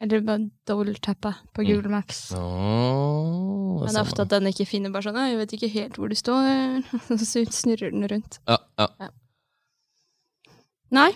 Eller 0.00 0.20
bare 0.22 0.44
double-tappe 0.64 1.32
på 1.52 1.62
Mm. 1.64 1.66
Google 1.66 1.90
Maps. 1.90 2.32
Åh, 2.32 3.80
Men 3.82 3.88
det 3.92 3.96
er 3.96 4.04
ofte 4.06 4.22
at 4.22 4.28
den 4.30 4.46
ikke 4.46 4.66
finner 4.66 4.90
bare 4.94 5.02
sånn 5.02 5.16
'Jeg 5.18 5.38
vet 5.38 5.52
ikke 5.56 5.72
helt 5.72 5.96
hvor 5.98 6.08
du 6.08 6.14
står', 6.14 6.84
så 7.18 7.44
snurrer 7.50 7.90
den 7.90 8.06
rundt. 8.08 8.38
ja, 8.48 8.58
ja. 8.78 9.08
Nei. 10.90 11.10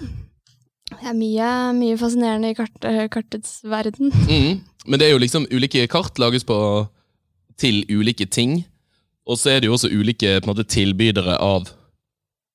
Det 0.93 1.09
er 1.09 1.15
mye, 1.17 1.51
mye 1.79 1.97
fascinerende 1.97 2.51
i 2.51 2.55
kart, 2.55 2.85
eh, 2.85 3.07
kartets 3.09 3.63
verden. 3.65 4.11
Mm. 4.29 4.61
Men 4.87 4.99
det 4.99 5.07
er 5.09 5.13
jo 5.15 5.19
liksom 5.23 5.47
ulike 5.51 5.87
kart 5.89 6.19
lages 6.19 6.45
på 6.45 6.89
til 7.57 7.85
ulike 7.89 8.27
ting. 8.29 8.65
Og 9.29 9.39
så 9.39 9.53
er 9.55 9.61
det 9.63 9.69
jo 9.71 9.77
også 9.77 9.91
ulike 9.93 10.41
på 10.43 10.51
måte, 10.51 10.65
tilbydere 10.67 11.37
av 11.43 11.69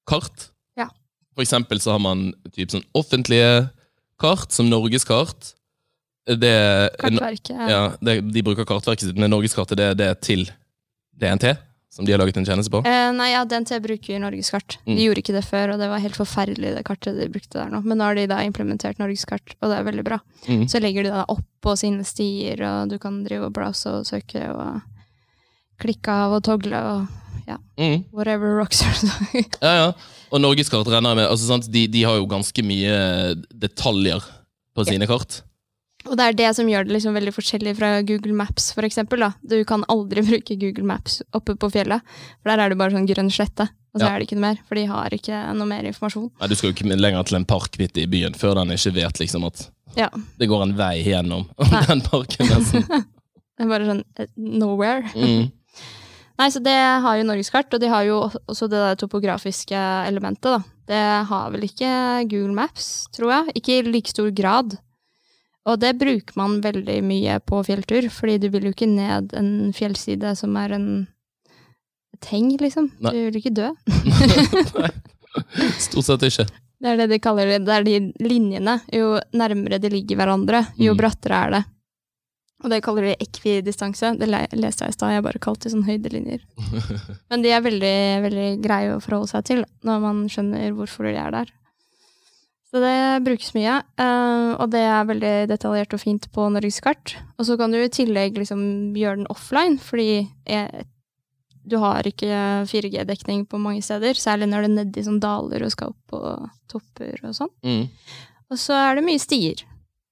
kart. 0.09 0.49
Ja. 0.79 0.89
For 1.35 1.43
eksempel 1.45 1.79
så 1.83 1.95
har 1.95 2.01
man 2.03 2.31
typ 2.55 2.73
sånn 2.73 2.83
offentlige 2.97 3.69
kart, 4.19 4.51
som 4.51 4.69
Norgeskart. 4.71 5.53
Det, 6.27 6.89
Kartverket. 6.99 7.53
er- 7.55 7.69
ja, 7.71 7.83
det, 8.03 8.17
de 8.33 8.41
bruker 8.43 8.65
kartverket 8.67 9.07
sitt, 9.07 9.17
men 9.17 9.31
Norgeskartet 9.31 9.77
det, 9.79 9.93
det 10.01 10.07
er 10.11 10.15
til 10.19 10.41
DNT, 11.15 11.53
som 11.89 12.03
de 12.03 12.11
har 12.11 12.19
laget 12.19 12.35
en 12.41 12.45
tjeneste 12.49 12.69
på. 12.73 12.81
Eh, 12.85 13.11
nei, 13.15 13.29
ja, 13.31 13.45
DNT 13.47 13.77
bruker 13.79 14.19
norgeskart. 14.19 14.75
Mm. 14.83 14.97
De 14.97 15.05
gjorde 15.05 15.21
ikke 15.23 15.37
det 15.37 15.45
før, 15.47 15.71
og 15.73 15.79
det 15.79 15.87
var 15.87 16.03
helt 16.03 16.19
forferdelig 16.19 16.73
det 16.75 16.83
kartet 16.83 17.15
de 17.15 17.29
brukte 17.31 17.55
der 17.61 17.71
nå. 17.71 17.79
Men 17.85 17.97
nå 18.01 18.09
har 18.09 18.19
de 18.19 18.25
da 18.27 18.41
implementert 18.43 18.99
norgeskart, 18.99 19.55
og 19.61 19.71
det 19.71 19.77
er 19.79 19.87
veldig 19.87 20.03
bra. 20.03 20.19
Mm. 20.49 20.67
Så 20.67 20.81
legger 20.83 21.07
de 21.07 21.15
da 21.15 21.23
oppå 21.31 21.77
sine 21.79 22.03
stier, 22.03 22.59
og 22.67 22.91
du 22.91 22.97
kan 22.99 23.23
drive 23.23 23.47
og 23.47 23.55
browse 23.55 23.87
og 24.01 24.05
søke 24.09 24.43
og 24.51 24.81
klikke 25.79 26.09
av 26.25 26.37
og 26.39 26.43
togle 26.43 26.83
og 26.93 27.07
Mm. 27.77 28.03
whatever 28.11 28.57
rocks 28.57 28.81
are 28.83 29.07
Ja, 29.61 29.71
ja. 29.71 29.91
Og 30.33 30.41
Norgeskart 30.41 30.87
renner 30.91 31.15
med 31.15 31.29
altså, 31.29 31.45
sant? 31.47 31.67
De, 31.71 31.85
de 31.87 32.01
har 32.03 32.17
jo 32.17 32.25
ganske 32.27 32.63
mye 32.65 33.35
detaljer 33.53 34.19
på 34.75 34.83
Ja. 34.83 34.87
sine 34.91 35.07
kart. 35.07 35.43
Og 36.07 36.17
det 36.17 36.25
er 36.25 36.33
det 36.33 36.49
som 36.57 36.67
gjør 36.67 36.83
det 36.87 36.95
liksom 36.97 37.13
veldig 37.15 37.31
forskjellig 37.35 37.75
fra 37.77 38.01
Google 38.01 38.33
Maps, 38.35 38.71
for 38.75 38.83
eksempel. 38.83 39.19
Da. 39.23 39.29
Du 39.45 39.55
kan 39.63 39.85
aldri 39.87 40.21
bruke 40.27 40.57
Google 40.59 40.83
Maps 40.89 41.21
oppe 41.37 41.55
på 41.55 41.69
fjellet, 41.71 42.01
for 42.41 42.51
der 42.51 42.65
er 42.65 42.69
det 42.73 42.77
bare 42.81 42.91
sånn 42.97 43.07
grønn 43.07 43.31
slette. 43.31 43.69
Og 43.93 44.01
så 44.01 44.05
Ja. 44.07 44.13
er 44.15 44.19
det 44.19 44.27
ikke 44.27 44.35
noe 44.41 44.47
mer, 44.49 44.59
for 44.67 44.75
de 44.75 44.85
har 44.89 45.09
ikke 45.15 45.39
noe 45.55 45.67
mer 45.69 45.83
informasjon. 45.87 46.31
Nei, 46.41 46.47
Du 46.47 46.55
skal 46.55 46.71
jo 46.71 46.75
ikke 46.75 46.97
lenger 46.99 47.23
til 47.29 47.35
en 47.39 47.45
park 47.45 47.77
midt 47.79 47.97
i 47.97 48.05
byen 48.07 48.33
før 48.35 48.55
den 48.59 48.75
ikke 48.75 48.93
vet 48.97 49.19
liksom 49.23 49.45
at 49.47 49.69
Ja, 49.95 50.09
det 50.37 50.49
går 50.49 50.63
en 50.67 50.75
vei 50.75 51.03
gjennom 51.05 51.47
den 51.87 52.01
parken. 52.01 52.47
nesten. 52.51 52.83
det 52.89 53.63
er 53.63 53.67
bare 53.71 53.85
sånn 53.87 54.03
eh, 54.19 54.27
nowhere. 54.35 55.07
Mm. 55.15 55.51
Nei, 56.37 56.51
så 56.53 56.59
det 56.61 56.75
har 57.01 57.15
jo 57.17 57.25
Norgeskart, 57.25 57.71
og 57.73 57.81
de 57.81 57.87
har 57.89 58.03
jo 58.05 58.17
også 58.45 58.67
det 58.69 58.77
der 58.77 58.97
topografiske 59.01 59.79
elementet, 60.05 60.51
da. 60.53 60.59
Det 60.87 60.99
har 61.31 61.49
vel 61.51 61.65
ikke 61.65 61.89
Google 62.29 62.53
Maps, 62.53 63.07
tror 63.15 63.31
jeg. 63.33 63.55
Ikke 63.57 63.79
i 63.79 63.87
like 63.87 64.11
stor 64.13 64.29
grad. 64.37 64.77
Og 65.67 65.79
det 65.81 65.95
bruker 65.99 66.37
man 66.39 66.59
veldig 66.63 66.99
mye 67.03 67.39
på 67.43 67.63
fjelltur, 67.67 68.05
fordi 68.13 68.37
du 68.39 68.47
vil 68.53 68.69
jo 68.69 68.75
ikke 68.75 68.87
ned 68.87 69.33
en 69.35 69.49
fjellside 69.75 70.35
som 70.39 70.53
er 70.61 70.77
en 70.77 70.87
teng, 72.23 72.53
liksom. 72.61 72.91
Nei. 73.03 73.11
Du 73.11 73.19
vil 73.25 73.41
ikke 73.41 73.55
dø. 73.57 73.71
Nei. 74.77 74.93
Stort 75.87 76.07
sett 76.07 76.23
ikke. 76.29 76.45
Det 76.77 76.91
er 76.93 77.01
det 77.01 77.09
de 77.11 77.19
kaller 77.21 77.49
det. 77.49 77.59
Det 77.65 77.73
er 77.73 77.83
de 77.85 77.97
linjene. 78.29 78.77
Jo 78.93 79.17
nærmere 79.37 79.81
de 79.81 79.89
ligger 79.91 80.21
hverandre, 80.21 80.63
jo 80.77 80.93
Mm. 80.93 80.97
brattere 81.01 81.41
er 81.47 81.51
det. 81.57 81.63
Og 82.65 82.71
det 82.73 82.81
kaller 82.85 83.05
de 83.05 83.17
ekvidistanse. 83.21 84.15
Det 84.17 84.27
leste 84.29 84.85
jeg 84.85 84.93
i 84.93 84.95
stad, 84.95 85.13
jeg 85.13 85.25
bare 85.27 85.41
kalte 85.43 85.67
det 85.67 85.75
sånn 85.75 85.85
høydelinjer. 85.85 86.41
Men 87.29 87.45
de 87.45 87.53
er 87.53 87.61
veldig, 87.65 87.99
veldig 88.25 88.47
greie 88.63 88.95
å 88.95 89.03
forholde 89.03 89.29
seg 89.35 89.45
til 89.51 89.63
når 89.85 90.01
man 90.01 90.23
skjønner 90.31 90.73
hvorfor 90.77 91.05
de 91.05 91.13
er 91.21 91.35
der. 91.35 91.53
Så 92.67 92.81
det 92.83 93.23
brukes 93.23 93.53
mye, 93.55 93.77
eh, 94.01 94.49
og 94.57 94.73
det 94.73 94.81
er 94.83 95.07
veldig 95.07 95.35
detaljert 95.47 95.93
og 95.95 96.01
fint 96.01 96.27
på 96.35 96.49
Norgeskart. 96.51 97.15
Og 97.37 97.47
så 97.47 97.55
kan 97.59 97.71
du 97.71 97.79
i 97.79 97.93
tillegg 97.93 98.35
liksom 98.41 98.65
gjøre 98.97 99.21
den 99.21 99.31
offline, 99.31 99.77
fordi 99.79 100.25
jeg, 100.49 100.83
du 101.63 101.77
har 101.79 102.09
ikke 102.09 102.67
4G-dekning 102.67 103.45
på 103.47 103.61
mange 103.61 103.85
steder, 103.85 104.19
særlig 104.19 104.49
når 104.51 104.65
det 104.65 104.71
er 104.71 104.75
nedi 104.81 105.05
sånn 105.05 105.21
daler 105.23 105.63
og 105.63 105.71
skal 105.77 105.93
opp 105.93 106.11
på 106.11 106.35
topper 106.73 107.21
og 107.21 107.37
sånn. 107.37 107.53
Mm. 107.63 107.87
Og 108.51 108.59
så 108.59 108.75
er 108.81 108.97
det 108.97 109.07
mye 109.07 109.21
stier 109.21 109.63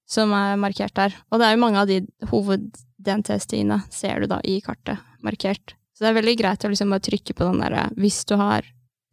som 0.06 0.32
er 0.36 0.56
markert 0.60 0.94
der. 0.96 1.16
Og 1.30 1.40
det 1.40 1.48
er 1.48 1.56
jo 1.56 1.62
mange 1.62 1.82
av 1.82 1.90
de 1.90 2.00
hoved-DNT-stiene 2.30 3.80
ser 3.92 4.22
du 4.22 4.30
da 4.30 4.40
i 4.46 4.60
kartet 4.64 5.02
markert. 5.26 5.74
Så 5.96 6.04
det 6.04 6.10
er 6.10 6.18
veldig 6.20 6.36
greit 6.38 6.64
å 6.66 6.70
liksom 6.70 6.92
bare 6.92 7.06
trykke 7.06 7.34
på 7.34 7.48
den 7.48 7.62
derre 7.64 7.86
hvis 7.98 8.22
du 8.28 8.36
har 8.38 8.66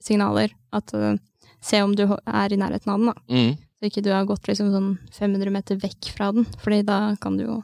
signaler, 0.03 0.51
at 0.75 0.91
uh, 0.99 1.15
se 1.63 1.79
om 1.81 1.93
du 1.95 2.03
er 2.05 2.53
i 2.53 2.59
nærheten 2.59 2.91
av 2.91 2.99
den, 2.99 3.11
da. 3.13 3.21
Mm. 3.31 3.53
Så 3.79 3.89
ikke 3.89 4.03
du 4.03 4.11
har 4.11 4.27
gått 4.27 4.49
liksom 4.49 4.71
sånn 4.73 4.89
500 5.15 5.53
meter 5.55 5.79
vekk 5.79 6.11
fra 6.15 6.29
den, 6.35 6.45
fordi 6.59 6.81
da 6.87 6.99
kan 7.23 7.39
du 7.39 7.45
jo 7.45 7.57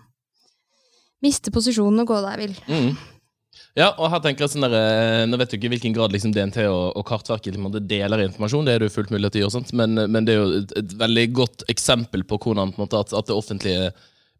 miste 1.23 1.51
posisjonen 1.51 2.05
og 2.05 2.13
gå 2.13 2.19
deg 2.23 2.39
vill. 2.39 2.55
Mm. 2.71 2.93
Ja, 3.77 3.91
og 4.01 4.09
her 4.11 4.19
tenker 4.23 4.43
jeg 4.47 4.51
sånn 4.55 4.65
der, 4.65 4.73
eh, 4.75 5.25
Nå 5.29 5.37
vet 5.37 5.51
du 5.51 5.57
ikke 5.57 5.69
i 5.69 5.73
hvilken 5.75 5.93
grad 5.95 6.11
liksom 6.11 6.31
DNT 6.33 6.63
og, 6.67 6.97
og 6.97 7.05
Kartverket 7.05 7.53
liksom, 7.53 7.71
deler 7.87 8.23
informasjon, 8.25 8.65
det 8.65 8.73
er 8.73 8.79
det 8.83 8.89
jo 8.89 8.95
fullt 8.97 9.11
mulig 9.13 9.29
at 9.29 9.35
de 9.37 9.43
gjør, 9.43 9.51
sånt, 9.53 9.73
men, 9.77 9.93
men 10.09 10.25
det 10.25 10.33
er 10.35 10.39
jo 10.41 10.61
et, 10.63 10.73
et 10.81 10.95
veldig 10.99 11.25
godt 11.37 11.63
eksempel 11.69 12.23
på 12.27 12.39
hvordan 12.41 12.73
på 12.73 12.81
måte, 12.83 12.97
at, 12.99 13.13
at 13.13 13.29
det 13.29 13.35
offentlige 13.37 13.91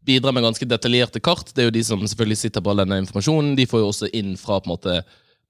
bidrar 0.09 0.33
med 0.33 0.43
ganske 0.47 0.65
detaljerte 0.65 1.19
kart. 1.21 1.51
Det 1.53 1.61
er 1.61 1.67
jo 1.69 1.75
de 1.75 1.83
som 1.85 2.01
selvfølgelig 2.01 2.39
sitter 2.41 2.63
på 2.65 2.71
all 2.71 2.81
denne 2.81 2.97
informasjonen. 3.03 3.53
De 3.59 3.65
får 3.69 3.81
jo 3.83 3.89
også 3.91 4.09
inn 4.17 4.33
fra 4.39 4.57
på 4.63 4.69
en 4.69 4.73
måte 4.73 4.95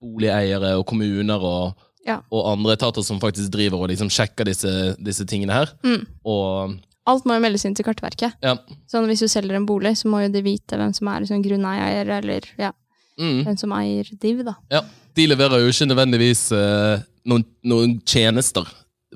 boligeiere 0.03 0.73
og 0.79 0.85
kommuner 0.89 1.39
og, 1.45 1.85
Ja. 2.07 2.19
og 2.31 2.47
andre 2.53 2.73
etater 2.77 3.03
som 3.05 3.19
faktisk 3.21 3.51
driver 3.53 3.83
og 3.83 3.89
liksom 3.91 4.09
sjekker 4.09 4.47
disse, 4.47 4.71
disse 4.99 5.25
tingene 5.29 5.53
her. 5.53 5.71
Mm. 5.85 6.05
Og 6.25 6.77
Alt 7.09 7.25
må 7.25 7.35
jo 7.37 7.41
meldes 7.43 7.65
inn 7.65 7.75
til 7.77 7.85
Kartverket. 7.85 8.35
ja. 8.43 8.55
Sånn 8.89 9.07
hvis 9.09 9.19
du 9.23 9.27
selger 9.31 9.55
en 9.57 9.65
bolig, 9.69 9.95
så 9.97 10.09
må 10.11 10.21
jo 10.25 10.29
de 10.33 10.41
vite 10.45 10.77
hvem 10.77 10.93
som 10.95 11.07
er 11.09 11.23
liksom 11.23 11.41
grunneier, 11.45 12.09
eller 12.19 12.45
ja, 12.57 12.71
Mm. 13.19 13.43
den 13.45 13.57
som 13.59 13.73
eier 13.75 14.07
div, 14.21 14.43
da. 14.47 14.55
Ja, 14.71 14.83
De 15.15 15.25
leverer 15.27 15.59
jo 15.59 15.71
ikke 15.71 15.89
nødvendigvis 15.89 16.45
eh, 16.55 17.01
noen, 17.27 17.43
noen 17.67 17.97
tjenester. 18.07 18.67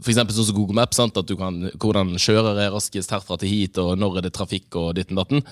Eksempel 0.01 0.36
sånn 0.36 0.50
som 0.50 0.57
Google 0.57 0.75
Maps, 0.75 0.98
sant? 1.00 1.17
at 1.17 1.29
du 1.29 1.36
kan, 1.39 1.62
hvordan 1.79 2.15
kjører 2.19 2.60
er 2.65 2.74
raskest 2.74 3.13
herfra 3.13 3.38
til 3.39 3.51
hit, 3.51 3.77
og 3.79 3.93
når 4.01 4.19
er 4.19 4.27
det 4.27 4.33
trafikk 4.36 4.75
og 4.81 4.95
ditten 4.98 5.19
datten. 5.19 5.45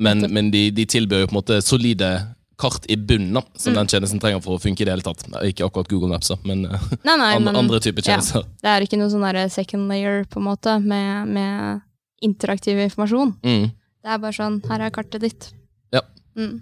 Men, 0.00 0.26
men 0.32 0.50
de, 0.50 0.70
de 0.74 0.86
tilbyr 0.90 1.22
jo 1.22 1.28
på 1.30 1.36
en 1.36 1.40
måte 1.42 1.60
solide 1.62 2.10
kart 2.58 2.86
i 2.90 2.96
bunnen, 2.96 3.42
som 3.58 3.74
den 3.74 3.90
tjenesten 3.90 4.20
trenger 4.22 4.42
for 4.42 4.56
å 4.56 4.62
funke 4.62 4.82
i 4.82 4.86
det 4.86 4.94
hele 4.94 5.04
tatt. 5.04 5.24
Ikke 5.46 5.66
akkurat 5.66 5.90
Google 5.90 6.10
Maps, 6.12 6.32
men 6.46 6.64
eh, 6.66 6.88
Nei, 7.06 7.16
nei, 7.18 7.30
andre, 7.36 7.44
men 7.46 7.60
andre 7.64 7.80
typer 7.82 8.02
ja. 8.02 8.14
tjenester. 8.14 8.46
det 8.62 8.72
er 8.72 8.86
ikke 8.86 8.98
noe 9.00 9.12
sånn 9.12 9.50
second 9.52 9.90
layer, 9.90 10.24
på 10.30 10.40
en 10.42 10.48
måte, 10.48 10.76
med, 10.82 11.30
med 11.34 11.84
interaktiv 12.24 12.80
informasjon. 12.88 13.34
Mm. 13.44 13.70
Det 14.04 14.12
er 14.12 14.20
bare 14.22 14.36
sånn, 14.36 14.60
her 14.70 14.86
er 14.86 14.94
kartet 14.94 15.24
ditt. 15.24 15.48
Ja. 15.94 16.04
Mm. 16.38 16.60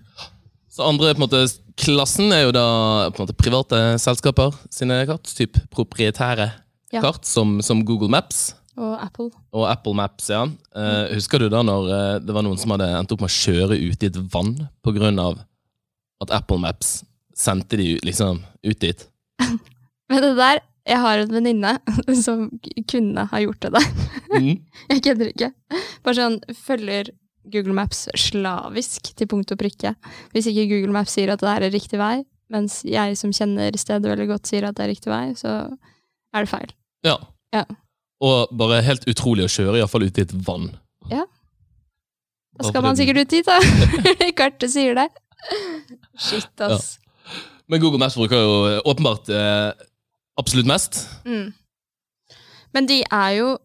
Så 0.72 0.86
andre 0.88 1.12
på 1.12 1.20
en 1.20 1.26
måte, 1.26 1.42
klassen 1.76 2.32
er 2.32 2.46
jo 2.46 2.52
da 2.56 2.64
på 3.12 3.20
en 3.20 3.26
måte 3.26 3.36
private 3.36 3.80
selskaper 4.00 4.54
sine 4.72 5.02
kart. 5.08 5.28
Typ 5.36 5.60
proprietære 5.72 6.50
Ja. 6.92 7.00
kart, 7.00 7.24
som, 7.24 7.60
som 7.64 7.84
Google 7.84 8.08
Maps. 8.08 8.54
Og 8.76 8.96
Apple. 9.04 9.30
Og 9.52 9.66
Apple 9.68 9.92
Maps, 9.96 10.30
ja. 10.32 10.46
Uh, 10.76 11.12
husker 11.12 11.40
du 11.40 11.48
da 11.52 11.60
når 11.64 11.88
uh, 11.88 12.18
det 12.24 12.32
var 12.32 12.44
noen 12.44 12.56
som 12.60 12.72
hadde 12.72 12.88
endt 12.96 13.12
opp 13.12 13.20
med 13.20 13.28
å 13.28 13.36
kjøre 13.36 13.76
ut 13.76 14.02
i 14.02 14.08
et 14.08 14.18
vann 14.32 15.18
av 15.20 15.40
at 16.24 16.32
Apple 16.32 16.60
Maps 16.60 17.02
sendte 17.36 17.76
de 17.76 17.98
liksom 18.04 18.40
ut 18.64 18.80
dit? 18.80 19.06
Men 20.08 20.24
det 20.24 20.34
der, 20.40 20.62
jeg 20.88 21.00
har 21.04 21.20
en 21.20 21.32
venninne 21.36 21.74
som 22.24 22.48
kunne 22.88 23.26
ha 23.28 23.42
gjort 23.44 23.60
det 23.60 23.74
der. 23.76 23.90
Mm. 24.38 24.56
Jeg 24.92 25.04
kødder 25.04 25.32
ikke. 25.34 25.52
Bare 26.04 26.16
sånn, 26.16 26.40
følger 26.64 27.12
Google 27.50 27.74
Maps 27.76 28.06
slavisk 28.18 29.12
til 29.18 29.28
punkt 29.30 29.50
og 29.54 29.58
prikke. 29.60 29.94
Hvis 30.34 30.48
ikke 30.50 30.68
Google 30.70 30.94
Maps 30.94 31.14
sier 31.16 31.32
at 31.34 31.42
det 31.42 31.50
her 31.50 31.66
er 31.66 31.74
riktig 31.74 31.98
vei, 32.00 32.22
mens 32.52 32.82
jeg 32.86 33.16
som 33.18 33.32
kjenner 33.34 33.74
stedet 33.80 34.10
veldig 34.10 34.28
godt 34.30 34.50
sier 34.50 34.68
at 34.68 34.76
det 34.78 34.86
er 34.86 34.92
riktig 34.92 35.12
vei, 35.12 35.24
så 35.38 35.56
er 36.32 36.44
det 36.44 36.52
feil. 36.52 36.74
Ja. 37.06 37.16
Ja. 37.52 37.64
Og 38.22 38.52
bare 38.56 38.82
helt 38.86 39.06
utrolig 39.10 39.46
å 39.48 39.52
kjøre, 39.52 39.80
iallfall 39.80 40.06
ut 40.06 40.20
i 40.20 40.24
et 40.26 40.34
vann. 40.46 40.70
Ja. 41.10 41.24
Da 42.58 42.68
skal 42.68 42.84
man 42.84 42.98
sikkert 42.98 43.24
ut 43.24 43.32
dit, 43.32 43.48
da. 43.48 43.58
Kartet 44.38 44.70
sier 44.70 44.94
det. 44.98 45.08
Shit, 46.20 46.52
ass. 46.62 46.98
Men 47.66 47.80
Google 47.80 47.98
Maps 48.02 48.18
bruker 48.18 48.38
jo 48.38 48.54
eh, 48.68 48.78
åpenbart 48.84 49.30
eh, 49.32 49.72
absolutt 50.38 50.68
mest. 50.68 51.00
Mm. 51.24 51.50
Men 52.72 52.88
de 52.88 53.02
er 53.04 53.30
jo 53.40 53.58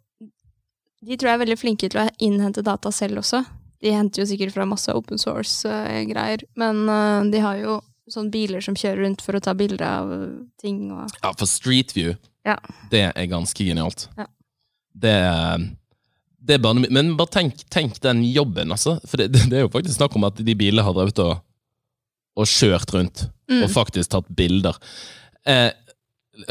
De 1.07 1.15
tror 1.15 1.29
jeg 1.29 1.37
er 1.37 1.41
veldig 1.43 1.55
flinke 1.59 1.87
til 1.87 2.01
å 2.01 2.07
innhente 2.23 2.63
data 2.65 2.89
selv 2.91 3.21
også. 3.21 3.43
De 3.83 3.91
henter 3.93 4.23
jo 4.23 4.27
sikkert 4.29 4.53
fra 4.55 4.65
masse 4.65 4.89
open 4.93 5.19
source-greier, 5.21 6.43
men 6.57 6.83
eh, 6.89 7.27
de 7.31 7.41
har 7.43 7.59
jo 7.61 7.79
sånne 8.09 8.31
biler 8.31 8.63
som 8.63 8.75
kjører 8.79 9.03
rundt 9.03 9.21
for 9.21 9.35
å 9.37 9.41
ta 9.43 9.53
bilder 9.57 9.83
av 9.83 10.11
ting 10.61 10.87
og 10.95 11.11
Ja, 11.21 11.33
for 11.37 11.45
Street 11.45 11.91
View, 11.95 12.15
Ja. 12.47 12.55
det 12.89 13.03
er 13.15 13.27
ganske 13.27 13.65
genialt. 13.67 14.07
Ja. 14.17 14.25
Det, 14.97 15.15
det 16.47 16.55
er 16.55 16.61
bare, 16.63 16.87
Men 16.89 17.11
bare 17.19 17.29
tenk, 17.35 17.65
tenk 17.69 17.99
den 18.01 18.23
jobben, 18.23 18.71
altså. 18.71 18.95
For 19.05 19.17
det, 19.19 19.27
det 19.35 19.53
er 19.59 19.65
jo 19.67 19.73
faktisk 19.73 19.99
snakk 19.99 20.15
om 20.17 20.23
at 20.25 20.39
de 20.39 20.55
bilene 20.57 20.81
har 20.87 20.95
drevet 20.95 21.19
og, 21.25 21.41
og 22.37 22.45
kjørt 22.49 22.93
rundt 22.95 23.27
Mm. 23.47 23.61
og 23.63 23.69
faktisk 23.71 24.09
tatt 24.11 24.25
bilder. 24.35 24.75
Jeg 25.47 25.69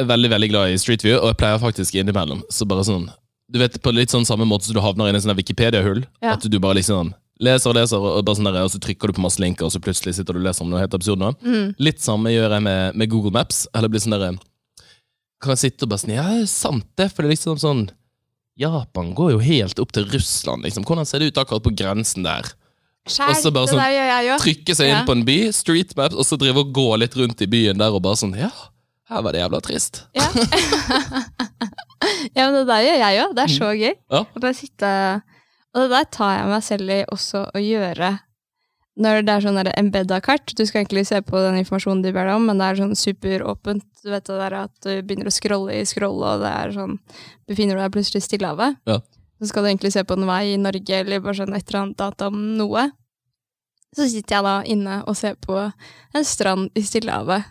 er 0.01 0.07
veldig 0.09 0.31
veldig 0.33 0.47
glad 0.49 0.71
i 0.73 0.79
Street 0.81 1.03
View, 1.05 1.19
og 1.19 1.27
jeg 1.29 1.37
pleier 1.43 1.59
faktisk 1.61 1.93
innimellom. 2.01 2.39
Så 2.49 2.65
bare 2.65 2.87
sånn, 2.89 3.11
du 3.53 3.59
vet 3.61 3.77
På 3.83 3.93
litt 3.95 4.11
sånn 4.11 4.27
samme 4.27 4.45
måte 4.49 4.67
som 4.67 4.75
du 4.75 4.81
havner 4.83 5.07
i 5.07 5.15
en 5.15 5.21
sånn 5.23 5.37
Wikipedia-hull. 5.39 6.05
Ja. 6.23 6.33
At 6.35 6.43
du 6.51 6.59
bare 6.59 6.81
liksom 6.81 7.13
leser 7.39 7.71
og 7.71 7.77
leser, 7.77 8.01
og, 8.01 8.25
bare 8.25 8.37
sånn 8.39 8.49
der, 8.49 8.63
og 8.65 8.73
så 8.73 8.81
trykker 8.81 9.13
du 9.13 9.19
på 9.19 9.23
masse 9.23 9.39
linker, 9.43 9.67
og 9.69 9.73
så 9.75 9.81
plutselig 9.83 10.15
sitter 10.17 10.33
du 10.35 10.41
og 10.41 10.47
leser 10.49 10.65
om 10.65 10.71
noe 10.73 10.81
helt 10.81 10.95
absurd. 10.97 11.21
nå. 11.21 11.35
Mm. 11.45 11.75
Litt 11.79 12.01
samme 12.01 12.33
gjør 12.33 12.57
jeg 12.57 12.65
med, 12.65 12.97
med 12.97 13.11
Google 13.13 13.31
Maps. 13.37 13.67
Eller 13.77 13.93
blir 13.93 14.01
sånn 14.03 14.17
der, 14.17 14.39
Kan 15.43 15.53
jeg 15.53 15.59
sitte 15.67 15.85
og 15.85 15.91
bare 15.93 16.01
sånn 16.01 16.15
Ja, 16.17 16.27
sant 16.49 16.87
det, 16.97 17.11
for 17.13 17.23
det 17.23 17.29
er 17.29 17.35
liksom 17.37 17.59
sånn 17.61 17.87
Japan 18.57 19.11
går 19.15 19.35
jo 19.35 19.41
helt 19.45 19.79
opp 19.83 19.91
til 19.93 20.07
Russland, 20.09 20.65
liksom. 20.65 20.85
Hvordan 20.89 21.05
ser 21.05 21.21
det 21.21 21.29
ut 21.29 21.41
akkurat 21.43 21.63
på 21.63 21.75
grensen 21.77 22.25
der? 22.25 22.49
Skjær, 23.07 23.29
Og 23.31 23.37
så 23.43 23.53
bare 23.53 23.69
sånn. 23.69 24.41
Trykke 24.41 24.75
seg 24.75 24.89
inn 24.89 24.97
Ja. 24.97 25.05
på 25.05 25.13
en 25.13 25.25
by, 25.29 25.53
street 25.53 25.93
maps, 25.95 26.17
og 26.17 26.25
så 26.25 26.39
drive 26.41 26.57
og 26.65 26.73
gå 26.73 26.87
litt 26.99 27.15
rundt 27.15 27.43
i 27.45 27.47
byen 27.47 27.77
der 27.79 27.93
og 27.93 28.01
bare 28.03 28.17
sånn 28.17 28.35
Ja, 28.35 28.51
her 29.07 29.23
var 29.23 29.35
det 29.35 29.41
jævla 29.41 29.61
trist. 29.63 30.01
Ja. 30.17 30.27
ja, 32.37 32.47
men 32.47 32.57
det 32.59 32.67
der 32.67 32.83
gjør 32.83 33.03
jeg 33.05 33.19
jo. 33.21 33.27
Det 33.37 33.45
er 33.45 33.53
så 33.55 33.69
gøy. 33.79 33.93
Ja. 34.11 34.53
Sitte 34.57 34.93
Og 35.75 35.85
det 35.85 35.91
der 35.93 36.09
tar 36.11 36.33
jeg 36.41 36.49
meg 36.51 36.65
selv 36.67 36.91
i 36.91 37.05
også 37.15 37.45
å 37.55 37.63
gjøre 37.63 38.17
når 38.97 39.27
det 39.27 39.35
er 39.35 39.45
sånn 39.45 39.61
embedda 39.61 40.19
kart. 40.25 40.55
Du 40.57 40.63
skal 40.65 40.83
egentlig 40.83 41.05
se 41.11 41.21
på 41.25 41.41
den 41.45 41.59
informasjonen 41.61 42.01
de 42.05 42.15
ber 42.17 42.31
deg 42.31 42.39
om, 42.39 42.47
men 42.49 42.61
det 42.61 42.71
er 42.71 42.79
sånn 42.81 42.97
superåpent. 42.97 43.85
Du 44.01 44.09
vet 44.09 44.25
det 44.25 44.39
der 44.41 44.57
at 44.63 44.73
du 44.87 44.93
begynner 45.05 45.29
å 45.29 45.35
scrolle 45.35 45.77
i 45.77 45.85
scroll, 45.89 46.23
og 46.25 46.45
det 46.45 46.53
er 46.53 46.73
sånn 46.77 46.97
Befinner 47.47 47.77
du 47.77 47.85
deg 47.85 47.93
plutselig 47.95 48.25
i 48.25 48.27
Stillehavet? 48.27 48.81
Ja. 48.89 49.03
Så 49.37 49.51
skal 49.51 49.67
du 49.67 49.71
egentlig 49.71 49.93
se 49.93 50.03
på 50.09 50.17
en 50.17 50.25
vei 50.27 50.55
i 50.55 50.61
Norge, 50.61 51.03
eller 51.03 51.21
bare 51.23 51.43
sånn 51.43 51.55
et 51.55 51.69
eller 51.69 51.83
annet 51.83 52.01
data 52.01 52.31
om 52.33 52.41
noe. 52.57 52.89
Så 53.97 54.09
sitter 54.13 54.37
jeg 54.37 54.45
da 54.45 54.55
inne 54.69 54.97
og 55.09 55.17
ser 55.17 55.39
på 55.41 55.57
en 55.57 56.27
strand 56.27 56.69
i 56.77 56.83
Stillehavet. 56.85 57.47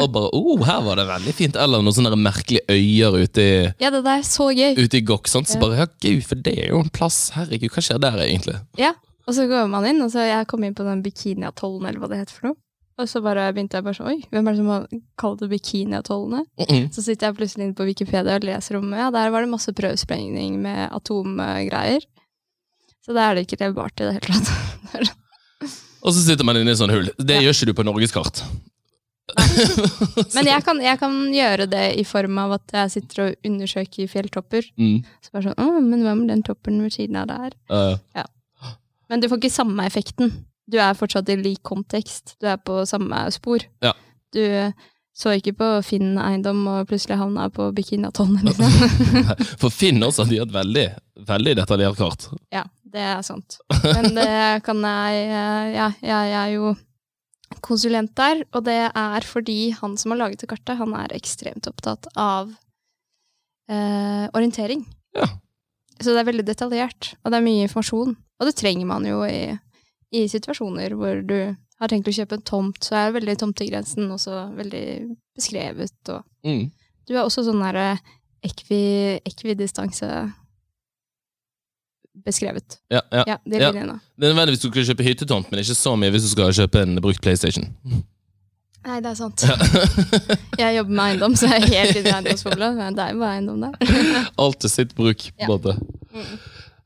Og 0.00 0.08
bare 0.10 0.30
oh, 0.34 0.64
her 0.66 0.80
var 0.82 0.98
det 0.98 1.06
veldig 1.06 1.34
fint. 1.36 1.58
Eller 1.60 1.84
noen 1.84 1.94
sånne 1.94 2.18
merkelige 2.18 2.64
øyer 2.66 3.20
ute 3.20 3.44
i, 3.44 3.52
Ja, 3.82 3.92
det 3.94 4.02
der 4.06 4.18
er 4.18 4.26
så 4.26 4.48
gøy. 4.50 4.74
ute 4.78 4.98
i 4.98 5.04
Gokk. 5.06 5.30
Sant? 5.30 5.50
Så 5.50 5.60
bare 5.62 5.78
ja, 5.78 5.86
gud, 6.02 6.24
for 6.26 6.40
det 6.40 6.56
er 6.64 6.72
jo 6.74 6.80
en 6.82 6.90
plass. 6.94 7.28
Herregud, 7.36 7.70
hva 7.74 7.84
skjer 7.84 8.02
der 8.02 8.18
egentlig? 8.26 8.56
Ja, 8.80 8.94
og 9.26 9.36
så 9.36 9.46
går 9.46 9.70
man 9.70 9.86
inn, 9.86 10.02
og 10.02 10.10
så 10.10 10.26
jeg 10.26 10.48
kom 10.50 10.66
inn 10.66 10.74
på 10.74 10.86
den 10.86 11.04
bikiniatollen, 11.04 11.86
eller 11.86 12.02
hva 12.02 12.10
det 12.10 12.24
heter 12.24 12.36
for 12.36 12.50
noe. 12.50 12.60
Og 13.00 13.08
så 13.08 13.22
bare 13.24 13.46
begynte 13.54 13.78
jeg 13.78 13.86
bare 13.86 13.96
sånn, 13.96 14.10
oi, 14.10 14.18
hvem 14.28 14.48
er 14.48 14.56
det 14.56 14.60
som 14.60 14.72
har 14.74 14.88
kalt 15.20 15.40
det 15.40 15.48
bikiniatollene? 15.54 16.42
Mm 16.58 16.66
-mm. 16.68 16.90
Så 16.92 17.02
sitter 17.02 17.26
jeg 17.26 17.36
plutselig 17.36 17.64
inne 17.64 17.74
på 17.74 17.86
Wikipedia 17.88 18.34
og 18.34 18.44
leser 18.44 18.76
om, 18.76 18.92
ja, 18.92 19.10
der 19.10 19.30
var 19.30 19.40
det 19.40 19.48
masse 19.48 19.72
prøvesprengning 19.72 20.60
med 20.60 20.90
atomgreier. 20.92 22.00
Så 23.06 23.14
da 23.14 23.30
er 23.30 23.34
det 23.34 23.46
ikke 23.46 23.64
levbart 23.64 24.00
i 24.00 24.04
det 24.04 24.12
hele 24.12 24.26
tatt. 24.34 25.16
Og 26.02 26.14
så 26.16 26.22
sitter 26.24 26.46
man 26.48 26.56
inne 26.60 26.72
i 26.72 26.78
sånn 26.78 26.92
hull. 26.92 27.10
Det 27.18 27.36
Ja. 27.38 27.44
gjør 27.46 27.56
ikke 27.56 27.70
du 27.70 27.74
på 27.80 27.84
norgeskart. 27.86 28.42
Men 30.34 30.48
jeg 30.48 30.64
kan, 30.66 30.80
jeg 30.82 30.98
kan 31.00 31.16
gjøre 31.34 31.66
det 31.70 31.84
i 32.00 32.04
form 32.08 32.38
av 32.42 32.56
at 32.58 32.74
jeg 32.74 32.94
sitter 32.96 33.24
og 33.28 33.46
undersøker 33.46 34.10
fjelltopper. 34.10 34.66
Mm. 34.80 35.00
Så 35.22 35.34
bare 35.34 35.48
sånn, 35.50 35.58
å, 35.60 35.80
men 35.84 36.04
hva 36.06 36.14
med 36.18 36.32
den 36.32 36.44
toppen 36.46 36.80
ved 36.84 36.94
siden 36.96 37.20
av 37.20 37.28
der? 37.30 37.56
Uh, 37.70 38.24
Men 39.10 39.22
du 39.22 39.28
får 39.30 39.40
ikke 39.42 39.52
samme 39.54 39.86
effekten. 39.86 40.32
Du 40.70 40.78
er 40.78 40.94
fortsatt 40.98 41.28
i 41.32 41.36
lik 41.40 41.62
kontekst. 41.66 42.36
Du 42.40 42.46
er 42.50 42.58
på 42.62 42.80
samme 42.86 43.24
spor. 43.34 43.64
Ja. 43.82 43.92
Du 44.34 44.42
så 45.20 45.32
ikke 45.36 45.52
på 45.58 45.68
Finn 45.84 46.14
eiendom 46.22 46.62
og 46.70 46.86
plutselig 46.88 47.18
havna 47.20 47.48
på 47.52 47.66
Bikiniatollen, 47.76 48.40
liksom. 48.46 48.70
for 49.60 49.74
Finn 49.74 49.98
også, 50.06 50.24
de 50.30 50.38
har 50.40 50.46
et 50.46 50.54
veldig, 50.54 50.84
veldig 51.28 51.56
detaljert 51.58 51.98
kart. 51.98 52.28
ja, 52.54 52.62
det 52.92 53.02
er 53.06 53.20
sant. 53.26 53.58
Men 53.84 54.10
det 54.16 54.28
kan 54.66 54.80
jeg 54.86 55.26
eh, 55.26 55.68
Ja, 55.76 55.88
jeg 56.02 56.32
er 56.40 56.54
jo 56.56 56.72
konsulent 57.66 58.12
der, 58.18 58.44
og 58.54 58.64
det 58.66 58.78
er 58.88 59.26
fordi 59.26 59.70
han 59.74 59.96
som 59.98 60.12
har 60.14 60.20
laget 60.22 60.40
det 60.44 60.48
kartet, 60.52 60.78
han 60.78 60.92
er 60.96 61.12
ekstremt 61.16 61.66
opptatt 61.70 62.06
av 62.18 62.52
eh, 63.70 64.26
orientering. 64.36 64.84
Ja. 65.16 65.26
Så 66.00 66.14
det 66.14 66.22
er 66.22 66.28
veldig 66.30 66.46
detaljert, 66.48 67.14
og 67.24 67.32
det 67.32 67.40
er 67.40 67.44
mye 67.44 67.66
informasjon. 67.66 68.14
Og 68.40 68.48
det 68.48 68.54
trenger 68.56 68.86
man 68.88 69.04
jo 69.04 69.18
i, 69.26 69.50
i 70.16 70.22
situasjoner 70.32 70.94
hvor 70.96 71.20
du 71.26 71.36
har 71.80 71.88
tenkt 71.92 72.08
å 72.08 72.14
kjøpe 72.14 72.38
en 72.38 72.46
tomt, 72.46 72.80
så 72.84 72.96
er 72.96 73.14
veldig 73.18 73.34
tomtegrensen 73.40 74.08
også 74.14 74.46
veldig 74.56 74.84
beskrevet. 75.36 75.96
Og 76.14 76.24
Mm. 76.46 76.70
du 77.06 77.12
er 77.16 77.24
også 77.26 77.42
sånn 77.44 77.60
derre 77.60 77.98
ekvi, 78.46 79.20
ekvidistanse 79.28 80.08
beskrevet. 82.26 82.78
Ja, 82.90 83.00
ja. 83.12 83.24
Ja, 83.26 83.36
de 83.46 83.56
Ja. 83.60 83.70
Det 83.72 83.80
er 83.80 84.32
nødvendig 84.34 84.56
hvis 84.56 84.62
du 84.64 84.70
skal 84.70 84.84
kjøpe 84.90 85.04
hyttetomt, 85.06 85.50
men 85.50 85.60
ikke 85.62 85.74
så 85.78 85.96
mye 85.96 86.10
hvis 86.10 86.22
du 86.26 86.32
skal 86.34 86.52
kjøpe 86.52 86.82
en 86.82 86.96
brukt 87.00 87.20
PlayStation. 87.22 87.70
Nei, 88.86 89.00
det 89.04 89.10
er 89.10 89.14
sant. 89.18 89.42
jeg 90.60 90.76
jobber 90.78 90.92
med 90.96 91.04
eiendom, 91.04 91.34
så 91.36 91.50
jeg 91.52 91.62
er 91.62 91.72
helt 91.84 91.96
inne 92.00 92.08
i 92.08 92.14
eiendomsbobla. 92.16 92.70
Men 92.78 92.94
Det 92.96 93.04
er 93.04 93.10
jo 93.12 93.18
bare 93.20 93.34
eiendom 93.36 93.60
der. 93.60 93.74
Alt 94.44 94.60
til 94.64 94.70
sitt 94.72 94.94
bruk. 94.96 95.18
på 95.20 95.32
en 95.36 95.44
Ja. 95.44 95.48
måte. 95.52 95.74
Mm. 96.14 96.38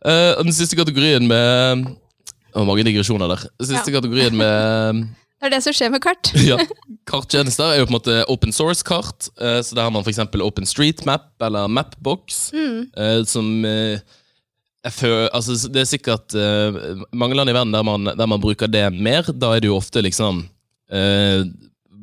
Uh, 0.04 0.42
den 0.44 0.52
siste 0.52 0.76
kategorien 0.76 1.24
med 1.30 1.84
oh, 2.54 2.64
mange 2.66 2.82
digresjoner 2.84 3.30
der. 3.30 3.44
Den 3.60 3.66
siste 3.70 3.92
kategorien 3.94 4.34
med 4.36 5.04
Det 5.44 5.50
er 5.50 5.54
det 5.58 5.62
som 5.62 5.74
skjer 5.76 5.90
med 5.92 6.00
kart. 6.00 6.30
ja, 6.40 6.56
karttjenester 7.10 7.64
er 7.74 7.78
jo 7.82 7.86
på 7.86 7.92
en 7.92 7.96
måte 7.98 8.14
open 8.32 8.52
source-kart. 8.54 9.26
eh, 9.38 9.58
så 9.60 9.74
der 9.76 9.82
har 9.84 9.90
man 9.92 10.00
f.eks. 10.06 10.18
Open 10.40 10.64
Street 10.66 11.02
Map 11.06 11.26
eller 11.44 11.66
Mapbox, 11.68 12.50
Mm. 12.54 12.86
eh, 12.96 13.24
som 13.28 13.50
føler, 14.92 15.28
altså, 15.32 15.56
Det 15.68 15.80
er 15.80 15.88
sikkert 15.88 16.34
uh, 16.36 17.04
mange 17.12 17.36
land 17.36 17.50
i 17.50 17.54
verden 17.56 17.72
der 17.72 17.84
man, 17.86 18.04
der 18.04 18.26
man 18.26 18.40
bruker 18.40 18.68
det 18.68 18.92
mer. 18.92 19.24
Da 19.32 19.54
er 19.54 19.62
det 19.62 19.70
jo 19.70 19.78
ofte 19.78 20.02
liksom 20.04 20.44
uh, 20.92 21.40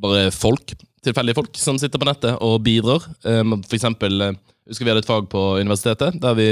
bare 0.02 0.32
folk, 0.34 0.74
tilfeldige 1.06 1.38
folk, 1.38 1.52
som 1.58 1.78
sitter 1.78 2.02
på 2.02 2.08
nettet 2.10 2.40
og 2.42 2.64
bidrar. 2.66 3.06
Eh, 3.26 3.44
for 3.68 3.78
eksempel, 3.78 4.22
uh, 4.22 4.34
husker 4.70 4.86
vi 4.86 4.94
hadde 4.94 5.04
et 5.06 5.10
fag 5.10 5.30
på 5.30 5.44
universitetet 5.62 6.18
der 6.22 6.38
vi 6.38 6.50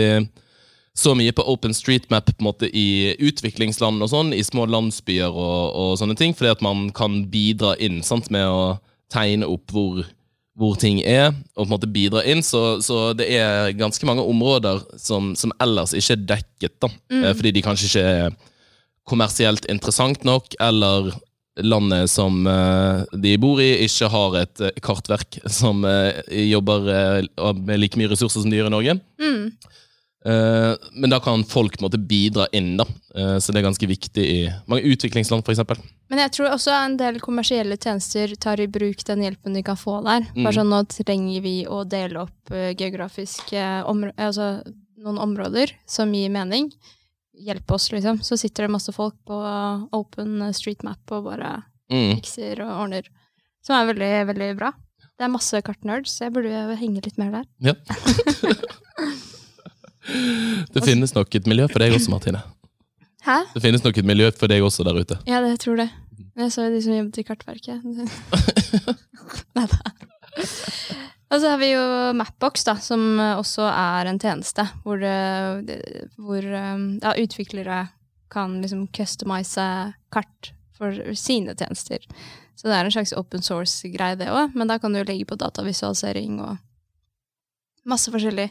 så 1.00 1.14
mye 1.16 1.32
på 1.32 1.46
Open 1.48 1.74
Street 1.74 2.10
Map 2.12 2.28
på 2.28 2.42
en 2.42 2.48
måte 2.50 2.68
i 2.76 3.16
utviklingsland 3.24 4.04
og 4.04 4.10
sånn, 4.12 4.34
i 4.36 4.44
små 4.44 4.66
landsbyer 4.68 5.32
og, 5.32 5.76
og 5.80 5.92
sånne 6.02 6.18
ting, 6.20 6.34
fordi 6.36 6.52
at 6.52 6.64
man 6.66 6.90
kan 6.96 7.22
bidra 7.32 7.76
inn 7.80 8.02
sant, 8.04 8.28
med 8.34 8.46
å 8.50 8.80
tegne 9.14 9.48
opp 9.48 9.72
hvor, 9.72 10.04
hvor 10.60 10.76
ting 10.80 11.00
er, 11.08 11.30
og 11.56 11.64
på 11.64 11.68
en 11.70 11.72
måte 11.72 11.88
bidra 11.92 12.22
inn. 12.28 12.42
Så, 12.44 12.82
så 12.84 13.14
det 13.16 13.30
er 13.40 13.72
ganske 13.80 14.04
mange 14.10 14.26
områder 14.28 14.82
som, 15.00 15.32
som 15.40 15.54
ellers 15.64 15.94
ikke 15.96 16.18
er 16.18 16.26
dekket, 16.36 16.76
da, 16.84 16.90
Mm. 17.10 17.24
fordi 17.40 17.52
de 17.56 17.64
kanskje 17.64 17.88
ikke 17.90 18.04
er 18.28 18.38
kommersielt 19.10 19.66
interessant 19.72 20.24
nok, 20.28 20.52
eller 20.62 21.10
landet 21.60 22.08
som 22.12 22.46
eh, 22.48 23.02
de 23.20 23.34
bor 23.42 23.60
i, 23.60 23.72
ikke 23.88 24.08
har 24.14 24.36
et 24.44 24.62
eh, 24.68 24.76
kartverk 24.86 25.40
som 25.52 25.82
eh, 25.88 26.20
jobber 26.52 26.86
eh, 26.94 27.54
med 27.58 27.82
like 27.82 28.00
mye 28.00 28.12
ressurser 28.12 28.44
som 28.44 28.52
de 28.52 28.60
gjør 28.60 28.70
i 28.70 28.76
Norge. 28.76 28.96
Mm. 29.20 29.50
Eh, 30.26 30.74
men 31.00 31.10
da 31.14 31.20
kan 31.24 31.46
folk 31.48 31.78
måtte 31.80 31.98
bidra 31.98 32.48
inn, 32.52 32.74
da. 32.80 32.86
Eh, 33.16 33.38
så 33.40 33.54
det 33.54 33.62
er 33.62 33.68
ganske 33.70 33.88
viktig 33.88 34.26
i 34.26 34.40
mange 34.68 34.84
utviklingsland, 34.92 35.46
f.eks. 35.48 35.84
Men 36.12 36.20
jeg 36.26 36.34
tror 36.36 36.52
også 36.52 36.74
en 36.76 36.98
del 37.00 37.22
kommersielle 37.24 37.78
tjenester 37.80 38.34
tar 38.42 38.60
i 38.60 38.68
bruk 38.68 39.06
den 39.08 39.24
hjelpen 39.24 39.56
de 39.56 39.64
kan 39.64 39.80
få 39.80 40.00
der. 40.04 40.28
Mm. 40.36 40.44
Bare 40.44 40.58
sånn, 40.58 40.72
Nå 40.74 40.82
trenger 40.92 41.42
vi 41.46 41.56
å 41.70 41.84
dele 41.88 42.26
opp 42.26 42.52
uh, 42.52 42.72
geografiske 42.76 43.64
områ 43.88 44.12
altså, 44.18 44.60
noen 45.00 45.22
områder 45.24 45.72
som 45.88 46.12
gir 46.14 46.32
mening. 46.34 46.68
Hjelp 47.40 47.72
oss, 47.72 47.88
liksom. 47.94 48.20
Så 48.26 48.36
sitter 48.42 48.66
det 48.68 48.74
masse 48.76 48.92
folk 48.92 49.16
på 49.30 49.38
Open 49.96 50.42
Street 50.58 50.84
Map 50.84 51.16
og 51.16 51.30
bare 51.32 51.60
Mm. 51.90 52.20
fikser 52.20 52.60
og 52.62 52.84
ordner. 52.84 53.08
Som 53.66 53.74
er 53.80 53.88
veldig, 53.90 54.10
veldig 54.30 54.50
bra. 54.60 54.68
Det 55.18 55.26
er 55.26 55.32
masse 55.34 55.58
kartnerds, 55.66 56.12
så 56.14 56.28
jeg 56.28 56.36
burde 56.36 56.76
henge 56.78 57.02
litt 57.02 57.18
mer 57.18 57.32
der. 57.40 57.48
Ja. 57.66 57.74
det 60.74 60.86
finnes 60.86 61.14
nok 61.16 61.36
et 61.36 61.50
miljø 61.50 61.68
for 61.72 61.84
deg 61.84 61.96
også, 61.96 62.12
Martine. 62.14 62.42
Hæ? 63.26 63.42
Det 63.54 63.64
finnes 63.64 63.84
nok 63.84 63.98
et 64.00 64.08
miljø 64.08 64.30
for 64.36 64.52
deg 64.52 64.64
også 64.64 64.86
der 64.88 65.00
ute. 65.00 65.20
Ja, 65.28 65.42
det 65.44 65.60
tror 65.64 65.82
det. 65.82 65.90
Jeg 66.40 66.54
så 66.56 66.68
jo 66.68 66.74
de 66.76 66.82
som 66.84 66.96
jobbet 66.96 67.20
i 67.20 67.26
Kartverket. 67.28 67.84
Neida. 69.58 69.80
Og 71.30 71.42
så 71.42 71.52
har 71.52 71.60
vi 71.62 71.74
jo 71.74 71.82
Mapbox, 72.18 72.64
da, 72.66 72.78
som 72.82 73.20
også 73.20 73.68
er 73.70 74.10
en 74.10 74.20
tjeneste 74.22 74.64
hvor, 74.86 75.04
hvor 76.18 76.48
um, 76.48 76.86
ja, 77.04 77.12
utviklere 77.22 77.84
kan 78.34 78.56
liksom 78.64 78.88
customize 78.96 79.68
kart 80.14 80.54
for 80.78 80.96
sine 81.18 81.54
tjenester. 81.58 82.06
Så 82.56 82.68
det 82.68 82.76
er 82.76 82.88
en 82.88 82.94
slags 82.94 83.14
open 83.16 83.44
source-greie, 83.46 84.18
det 84.20 84.32
òg, 84.32 84.56
men 84.58 84.70
da 84.70 84.80
kan 84.82 84.96
du 84.96 85.04
legge 85.04 85.28
på 85.28 85.38
datavisualisering 85.40 86.40
og 86.44 86.58
masse 87.88 88.12
forskjellig 88.12 88.50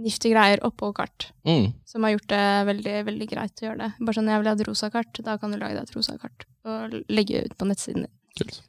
niftige 0.00 0.34
greier 0.34 0.62
oppå 0.66 0.90
kart. 0.96 1.28
Mm. 1.46 1.72
Som 1.86 2.06
har 2.06 2.14
gjort 2.14 2.28
det 2.32 2.44
veldig 2.70 2.94
veldig 3.08 3.28
greit 3.30 3.62
å 3.62 3.66
gjøre 3.68 3.80
det. 3.84 3.90
Bare 4.00 4.16
sånn, 4.18 4.30
jeg 4.32 4.42
vil 4.42 4.50
ha 4.50 4.54
et 4.56 4.66
rosa 4.68 4.90
kart, 4.94 5.20
da 5.26 5.36
kan 5.40 5.54
du 5.54 5.58
lage 5.60 5.76
deg 5.76 5.86
et 5.86 5.96
rosa 5.96 6.16
kart 6.18 6.46
og 6.64 6.96
legge 7.12 7.44
ut 7.44 7.56
på 7.58 7.68
nettsiden 7.68 8.06
din. 8.06 8.14
Kult. 8.38 8.60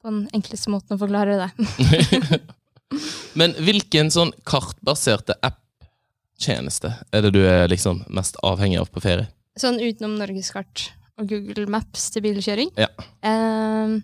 På 0.00 0.12
den 0.12 0.22
enkleste 0.36 0.72
måten 0.72 0.96
å 0.96 1.00
forklare 1.00 1.38
det. 1.40 2.40
Men 3.38 3.54
hvilken 3.62 4.10
sånn 4.14 4.32
kartbaserte 4.48 5.36
app-tjeneste 5.46 6.94
er 7.14 7.26
det 7.26 7.34
du 7.36 7.42
er 7.46 7.68
liksom 7.70 8.04
mest 8.10 8.38
avhengig 8.46 8.80
av 8.82 8.90
på 8.94 9.02
ferie? 9.04 9.28
Sånn 9.58 9.80
utenom 9.82 10.16
Norgeskart 10.18 10.88
og 11.20 11.28
Google 11.30 11.66
Maps 11.70 12.08
til 12.14 12.24
bilkjøring. 12.24 12.72
Ja. 12.80 12.88
Eh, 13.26 13.98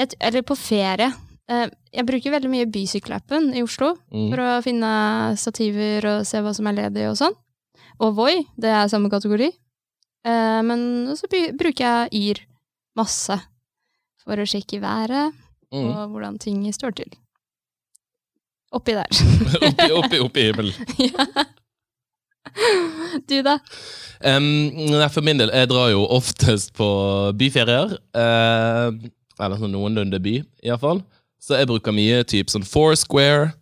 jeg, 0.00 0.16
eller 0.18 0.44
på 0.46 0.56
ferie. 0.58 1.10
Eh, 1.50 1.66
jeg 1.94 2.06
bruker 2.08 2.32
veldig 2.34 2.50
mye 2.50 2.66
bysykkelappen 2.74 3.52
i 3.54 3.62
Oslo 3.64 3.92
Mm. 4.12 4.28
for 4.32 4.42
å 4.42 4.62
finne 4.64 4.90
stativer 5.38 6.04
og 6.10 6.26
se 6.26 6.40
hva 6.42 6.52
som 6.54 6.66
er 6.70 6.76
ledig 6.80 7.06
og 7.10 7.16
sånn. 7.20 7.34
Og 8.02 8.14
Voi, 8.16 8.40
det 8.58 8.70
er 8.74 8.88
samme 8.90 9.10
kategori. 9.12 9.50
Eh, 10.26 10.60
men 10.66 11.14
så 11.16 11.28
bruker 11.30 11.84
jeg 11.84 12.12
Yr 12.12 12.40
masse 12.96 13.36
for 14.24 14.36
å 14.40 14.46
sjekke 14.48 14.80
været 14.82 15.32
Mm. 15.72 15.90
og 15.90 16.10
hvordan 16.12 16.38
ting 16.38 16.60
står 16.72 16.94
til. 16.94 17.10
Oppi 18.72 18.92
der. 18.94 19.06
oppi, 19.68 19.90
oppi, 19.92 20.18
oppi 20.22 20.44
himmelen. 20.48 20.74
ja. 20.98 21.44
Du, 23.26 23.40
da? 23.42 23.56
Um, 24.24 24.46
nei, 24.92 25.08
for 25.10 25.24
min 25.26 25.38
del, 25.40 25.50
jeg 25.54 25.68
drar 25.70 25.88
jo 25.90 26.04
oftest 26.14 26.72
på 26.76 26.86
byferier. 27.38 27.96
Uh, 28.14 28.94
eller 29.40 29.58
sånn 29.58 29.72
noenlunde 29.74 30.20
by, 30.22 30.36
iallfall. 30.66 31.00
Så 31.44 31.58
jeg 31.58 31.68
bruker 31.68 31.92
mye 31.92 32.22
typ 32.24 32.52
sånn 32.52 32.64
Foursquare. 32.64 33.52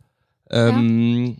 Um, 0.52 1.34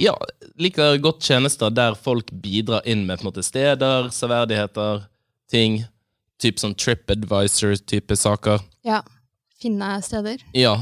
ja. 0.00 0.14
liker 0.58 0.96
godt 1.02 1.22
tjenester 1.24 1.70
der 1.70 1.94
folk 1.98 2.32
bidrar 2.42 2.82
inn 2.88 3.04
med 3.06 3.20
på 3.20 3.26
en 3.26 3.30
måte 3.30 3.44
steder, 3.46 4.10
severdigheter, 4.14 5.04
ting. 5.52 5.84
Typ 6.42 6.58
sånn 6.58 6.74
TripAdvisor-type 6.74 8.18
saker. 8.18 8.64
Ja. 8.86 9.04
Finne 9.62 9.94
steder. 10.04 10.42
Ja. 10.56 10.74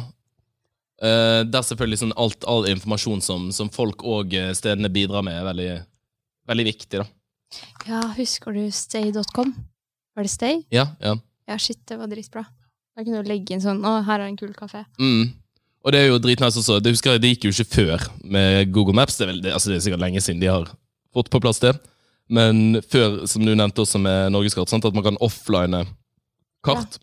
Uh, 1.02 1.42
der 1.50 1.66
selvfølgelig 1.66 2.00
sånn 2.00 2.16
alt, 2.16 2.46
all 2.48 2.64
informasjon 2.70 3.20
som, 3.24 3.50
som 3.54 3.68
folk 3.74 4.04
og 4.06 4.32
eh, 4.38 4.52
stedene 4.56 4.90
bidrar 4.92 5.24
med, 5.26 5.36
er 5.36 5.48
veldig, 5.50 5.68
veldig 6.48 6.66
viktig. 6.70 7.02
da. 7.02 7.06
Ja, 7.90 8.00
husker 8.16 8.56
du 8.56 8.64
stay.com? 8.72 9.52
Var 10.16 10.26
det 10.26 10.32
Stay? 10.32 10.64
Ja, 10.72 10.88
ja. 11.02 11.16
Ja, 11.50 11.58
shit, 11.60 11.82
det 11.90 11.98
var 12.00 12.08
dritbra. 12.08 12.46
Da 12.92 13.04
kunne 13.04 13.22
du 13.22 13.30
legge 13.30 13.54
inn 13.54 13.62
sånn 13.62 13.80
Å, 13.88 14.00
her 14.06 14.20
er 14.20 14.28
en 14.28 14.38
kul 14.38 14.52
kafé. 14.56 14.84
Mm. 15.00 15.32
Og 15.82 15.94
det 15.94 16.02
er 16.02 16.10
jo 16.12 16.20
dritnice 16.22 16.60
også. 16.60 16.78
Det 16.82 16.92
husker 16.94 17.16
jeg, 17.16 17.22
det 17.22 17.32
gikk 17.32 17.48
jo 17.48 17.54
ikke 17.54 17.74
før 17.74 18.04
med 18.22 18.72
Google 18.74 18.94
Maps. 18.94 19.16
Det 19.18 19.26
er, 19.26 19.32
vel, 19.32 19.40
det, 19.42 19.54
altså 19.56 19.72
det 19.72 19.78
er 19.78 19.86
sikkert 19.86 20.04
lenge 20.04 20.22
siden 20.22 20.42
de 20.42 20.50
har 20.52 20.68
fått 21.14 21.30
på 21.32 21.40
plass 21.42 21.62
det. 21.62 21.74
Men 22.32 22.78
før, 22.88 23.24
som 23.28 23.44
du 23.44 23.52
nevnte 23.52 23.82
også 23.82 24.00
med 24.00 24.30
Norgeskart, 24.32 24.70
sant, 24.70 24.86
at 24.86 24.94
man 24.96 25.04
kan 25.04 25.18
offline 25.24 25.82
kart. 26.64 27.00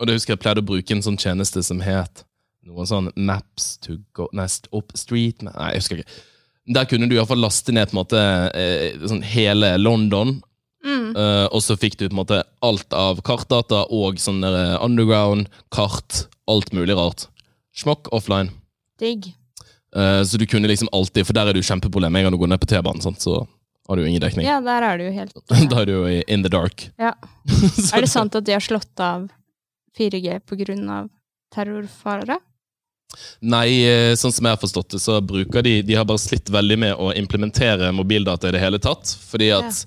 Og 0.00 0.08
det 0.08 0.16
husker 0.16 0.34
jeg 0.34 0.42
pleide 0.42 0.62
å 0.64 0.66
bruke 0.66 0.96
en 0.96 1.04
sånn 1.04 1.20
tjeneste 1.20 1.62
som 1.66 1.82
het 1.84 2.24
noe 2.66 2.86
sånn 2.86 3.10
Maps 3.18 3.76
to 3.82 3.98
go 4.16 4.28
Nest 4.36 4.68
up 4.74 4.92
street 4.98 5.42
Nei, 5.42 5.72
jeg 5.72 5.82
husker 5.82 6.02
ikke. 6.02 6.20
Der 6.76 6.86
kunne 6.86 7.08
du 7.10 7.16
i 7.16 7.18
hvert 7.18 7.30
fall 7.32 7.42
laste 7.42 7.74
ned 7.74 7.90
på 7.90 7.96
en 7.96 8.00
måte 8.04 8.22
eh, 8.54 9.00
sånn 9.02 9.24
hele 9.26 9.74
London, 9.80 10.36
Mm. 10.84 11.14
eh, 11.16 11.46
og 11.54 11.60
så 11.62 11.76
fikk 11.78 11.94
du 12.00 12.08
på 12.08 12.12
en 12.12 12.20
måte 12.24 12.40
alt 12.66 12.92
av 12.96 13.20
kartdata 13.22 13.84
og 13.94 14.18
sånne 14.18 14.50
underground, 14.82 15.48
kart, 15.70 16.24
alt 16.50 16.72
mulig 16.74 16.96
rart. 16.98 17.28
Smokk 17.76 18.10
offline. 18.12 18.50
Digg. 19.00 19.30
Uh, 19.96 20.22
så 20.24 20.38
du 20.40 20.46
kunne 20.48 20.68
liksom 20.68 20.88
alltid, 20.92 21.26
for 21.28 21.36
der 21.36 21.46
er 21.50 21.52
det 21.56 21.62
jo 21.62 21.68
kjempeproblem. 21.68 22.16
En 22.16 22.24
gang 22.26 22.32
du 22.32 22.38
går 22.40 22.48
ned 22.50 22.60
på 22.62 22.68
T-banen, 22.70 23.02
så 23.20 23.42
har 23.88 23.96
du 23.96 24.02
jo 24.02 24.08
ingen 24.08 24.22
dekning. 24.24 24.46
Ja, 24.46 24.58
der 24.64 24.82
er 24.88 24.98
du 24.98 25.04
jo 25.04 25.12
helt 25.12 25.34
da 25.70 25.80
er 25.82 25.86
du 25.86 25.92
jo 25.92 26.04
i- 26.08 26.24
in 26.32 26.42
the 26.42 26.48
dark. 26.52 26.86
Ja. 26.98 27.12
Er 27.94 28.00
det 28.04 28.08
sant 28.10 28.34
at 28.38 28.44
de 28.46 28.54
har 28.56 28.62
slått 28.64 29.00
av 29.04 29.28
4G 29.98 30.38
på 30.48 30.56
grunn 30.64 30.88
av 30.88 31.10
terrorfare? 31.54 32.38
Nei, 33.44 33.66
eh, 33.84 34.14
sånn 34.16 34.32
som 34.32 34.46
jeg 34.48 34.54
har 34.56 34.60
forstått 34.62 34.94
det, 34.94 35.00
så 35.04 35.18
bruker 35.20 35.60
de 35.66 35.82
De 35.84 35.94
har 35.98 36.06
bare 36.08 36.22
slitt 36.22 36.48
veldig 36.48 36.78
med 36.80 36.94
å 36.96 37.10
implementere 37.12 37.90
mobildata 37.92 38.48
i 38.48 38.54
det 38.56 38.62
hele 38.62 38.78
tatt. 38.80 39.12
Fordi 39.28 39.50
at 39.52 39.82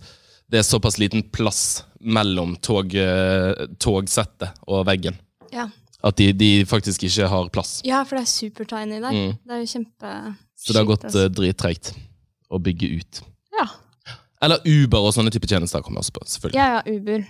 det 0.52 0.60
er 0.62 0.66
såpass 0.68 0.98
liten 1.02 1.24
plass 1.34 1.84
mellom 2.00 2.56
tog, 2.62 2.94
eh, 2.96 3.66
togsettet 3.82 4.52
og 4.68 4.86
veggen. 4.88 5.16
Ja. 5.54 5.68
At 6.06 6.18
de, 6.20 6.28
de 6.38 6.50
faktisk 6.70 7.04
ikke 7.08 7.28
har 7.32 7.48
plass. 7.50 7.80
Ja, 7.88 8.04
for 8.06 8.20
det 8.20 8.26
er 8.28 8.30
supertiny 8.30 9.00
der. 9.02 9.10
Mm. 9.16 9.32
Det 9.42 9.56
er 9.56 9.64
jo 9.64 9.70
kjempe 9.72 10.12
Så 10.60 10.74
det 10.74 10.78
har 10.84 10.86
gått 10.92 11.08
altså. 11.08 11.24
uh, 11.26 11.32
drittreigt 11.34 11.94
å 12.54 12.60
bygge 12.62 12.92
ut. 13.00 13.22
Ja. 13.58 13.66
Eller 14.46 14.62
Uber 14.70 15.08
og 15.08 15.16
sånne 15.16 15.34
type 15.34 15.50
tjenester 15.50 15.82
kommer 15.82 16.04
også 16.04 16.14
på, 16.20 16.26
selvfølgelig. 16.30 16.60
ja, 16.62 16.78
ja, 16.78 17.00
Uber 17.00 17.26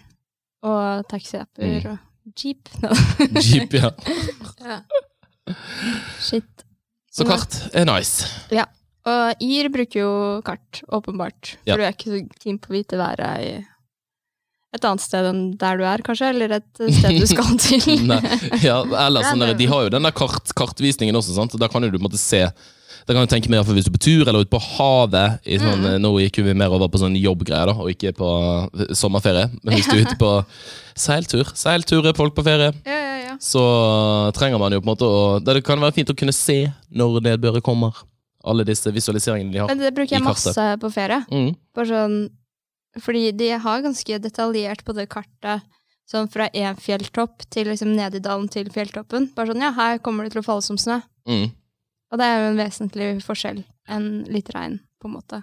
og 0.66 1.08
taxiapper 1.08 1.64
Mm. 1.66 1.88
og 1.94 2.42
Jeep. 2.42 2.70
Jeep, 3.46 3.74
ja. 3.78 3.92
ja. 4.66 4.80
Shit. 6.20 6.66
Så 7.16 7.24
kart 7.30 7.56
er 7.74 7.86
nice. 7.88 8.26
Og 9.06 9.42
IR 9.46 9.70
bruker 9.70 10.00
jo 10.02 10.12
kart, 10.46 10.82
åpenbart. 10.90 11.56
For 11.62 11.70
Ja. 11.70 11.78
du 11.78 11.84
er 11.86 11.94
ikke 11.94 12.12
så 12.14 12.22
keen 12.42 12.58
på 12.60 12.72
å 12.72 12.78
vite 12.80 12.98
været 12.98 13.42
i 13.46 13.66
et 14.76 14.84
annet 14.84 15.00
sted 15.06 15.26
enn 15.30 15.44
der 15.58 15.78
du 15.78 15.84
er, 15.88 16.02
kanskje? 16.04 16.30
Eller 16.34 16.56
et 16.58 16.82
sted 16.82 17.20
du 17.22 17.28
skal 17.30 17.54
til? 17.64 18.08
Ja, 18.66 18.82
eller 19.06 19.24
sånn 19.24 19.40
der, 19.46 19.54
De 19.56 19.68
har 19.72 19.84
jo 19.86 19.90
den 19.94 20.04
der 20.04 20.12
kart, 20.12 20.50
kartvisningen 20.58 21.16
også, 21.16 21.36
sant? 21.38 21.54
da 21.62 21.68
kan 21.72 21.82
du 21.86 22.00
måtte 22.02 22.18
se 22.20 22.48
da 23.06 23.14
kan 23.14 23.22
du 23.28 23.30
tenke 23.30 23.52
mer 23.54 23.62
for 23.62 23.76
hvis 23.78 23.86
du 23.86 23.92
er 23.92 23.94
på 23.94 24.02
tur 24.02 24.24
eller 24.28 24.42
ute 24.42 24.50
på 24.50 24.58
havet. 24.58 25.36
I 25.46 25.60
sånn, 25.62 25.78
Mm. 25.84 26.02
Nå 26.02 26.10
gikk 26.24 26.40
vi 26.44 26.56
mer 26.58 26.74
over 26.74 26.88
på 26.90 26.98
sånn 26.98 27.14
jobbgreier, 27.14 27.68
da, 27.70 27.74
og 27.78 27.92
ikke 27.94 28.16
på 28.18 28.30
eh, 28.82 28.94
sommerferie. 28.98 29.46
Men 29.62 29.76
hvis 29.78 29.86
du 29.86 29.94
er 30.00 30.08
ute 30.08 30.18
på 30.18 30.32
seiltur, 30.98 31.46
seiltur 31.54 32.02
er 32.10 32.18
folk 32.18 32.34
på 32.34 32.42
ferie, 32.44 32.72
Ja, 32.84 32.96
ja, 32.98 33.18
ja. 33.28 33.36
så 33.38 33.62
trenger 34.34 34.58
man 34.58 34.74
jo 34.74 34.82
på 34.82 34.90
en 34.90 34.94
måte 34.96 35.06
å 35.06 35.38
Det 35.46 35.62
kan 35.64 35.78
være 35.80 35.94
fint 35.94 36.10
å 36.10 36.18
kunne 36.18 36.34
se 36.34 36.58
når 36.90 37.22
nedbøret 37.22 37.62
kommer. 37.62 37.94
Alle 38.46 38.66
disse 38.68 38.92
visualiseringene 38.94 39.52
de 39.54 39.62
har. 39.64 39.70
Men 39.72 39.82
det 39.82 39.94
bruker 39.96 40.18
jeg 40.18 40.24
masse 40.26 40.66
på 40.82 40.92
ferie. 40.94 41.24
Mm. 41.32 41.56
Bare 41.76 41.90
sånn 41.90 42.18
Fordi 43.02 43.32
de 43.36 43.50
har 43.60 43.82
ganske 43.84 44.20
detaljert 44.24 44.86
på 44.88 44.94
det 44.96 45.08
kartet. 45.12 45.66
Sånn 46.08 46.30
fra 46.32 46.46
én 46.54 46.78
fjelltopp 46.80 47.44
til 47.52 47.68
liksom 47.68 47.90
ned 47.98 48.16
i 48.16 48.22
dalen 48.24 48.46
til 48.48 48.70
fjelltoppen. 48.72 49.32
Bare 49.36 49.50
sånn, 49.52 49.64
ja, 49.66 49.72
her 49.76 49.98
kommer 50.06 50.24
det 50.24 50.32
til 50.36 50.44
å 50.44 50.46
falle 50.46 50.64
som 50.64 50.78
snø. 50.80 51.02
Mm. 51.28 51.50
Og 52.14 52.22
det 52.22 52.28
er 52.30 52.38
jo 52.40 52.52
en 52.54 52.60
vesentlig 52.62 53.10
forskjell 53.26 53.64
enn 53.92 54.08
litt 54.32 54.52
regn, 54.54 54.78
på 55.02 55.10
en 55.10 55.16
måte. 55.18 55.42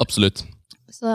Absolutt. 0.00 0.44
Så 0.88 1.10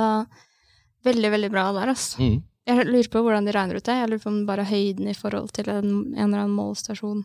veldig, 1.07 1.31
veldig 1.33 1.49
bra 1.55 1.65
der, 1.79 1.93
ass. 1.95 2.11
Mm. 2.19 2.41
Jeg 2.69 2.85
lurer 2.91 3.09
på 3.09 3.23
hvordan 3.25 3.47
de 3.47 3.55
regner 3.55 3.79
ut 3.79 3.87
det. 3.87 3.95
Jeg 4.03 4.11
lurer 4.11 4.21
på 4.27 4.29
om 4.35 4.39
bare 4.45 4.67
høyden 4.69 5.07
i 5.09 5.15
forhold 5.17 5.49
til 5.55 5.71
en, 5.73 5.89
en 6.13 6.27
eller 6.27 6.43
annen 6.43 6.53
målstasjon. 6.59 7.23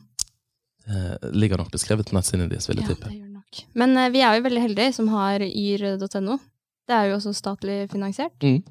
Eh, 0.89 1.31
ligger 1.35 1.61
nok 1.61 1.75
beskrevet 1.75 2.09
på 2.09 2.17
nettsidene 2.17 2.49
deres, 2.49 2.71
vil 2.71 2.81
jeg 2.81 2.89
Ja, 2.89 2.95
tippe. 2.95 3.11
det 3.11 3.19
gjør 3.19 3.34
det. 3.57 3.67
Men 3.79 3.97
eh, 3.97 4.11
vi 4.15 4.23
er 4.25 4.37
jo 4.39 4.45
veldig 4.47 4.63
heldige 4.65 4.95
som 4.97 5.09
har 5.15 5.41
yr.no. 5.45 6.39
Det 6.85 6.95
er 6.97 7.09
jo 7.11 7.17
også 7.19 7.33
statlig 7.37 7.85
finansiert. 7.93 8.35
Mm. 8.45 8.63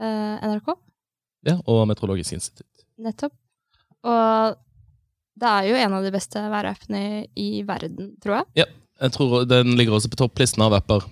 Eh, 0.00 0.48
NRK, 0.50 0.74
Ja, 1.48 1.56
og 1.66 1.86
Meteorologisk 1.88 2.32
institutt. 2.36 2.84
nettopp. 3.00 3.32
Og 4.04 4.56
det 5.40 5.48
er 5.48 5.68
jo 5.70 5.76
en 5.80 5.94
av 5.96 6.04
de 6.04 6.10
beste 6.12 6.40
værappene 6.52 7.26
i 7.36 7.62
verden, 7.68 8.14
tror 8.20 8.40
jeg. 8.42 8.46
Ja, 8.64 8.64
Jeg 9.00 9.12
tror 9.12 9.46
Den 9.48 9.76
ligger 9.78 9.94
også 9.96 10.10
på 10.12 10.16
topplisten 10.20 10.60
av 10.62 10.74
apper 10.76 11.06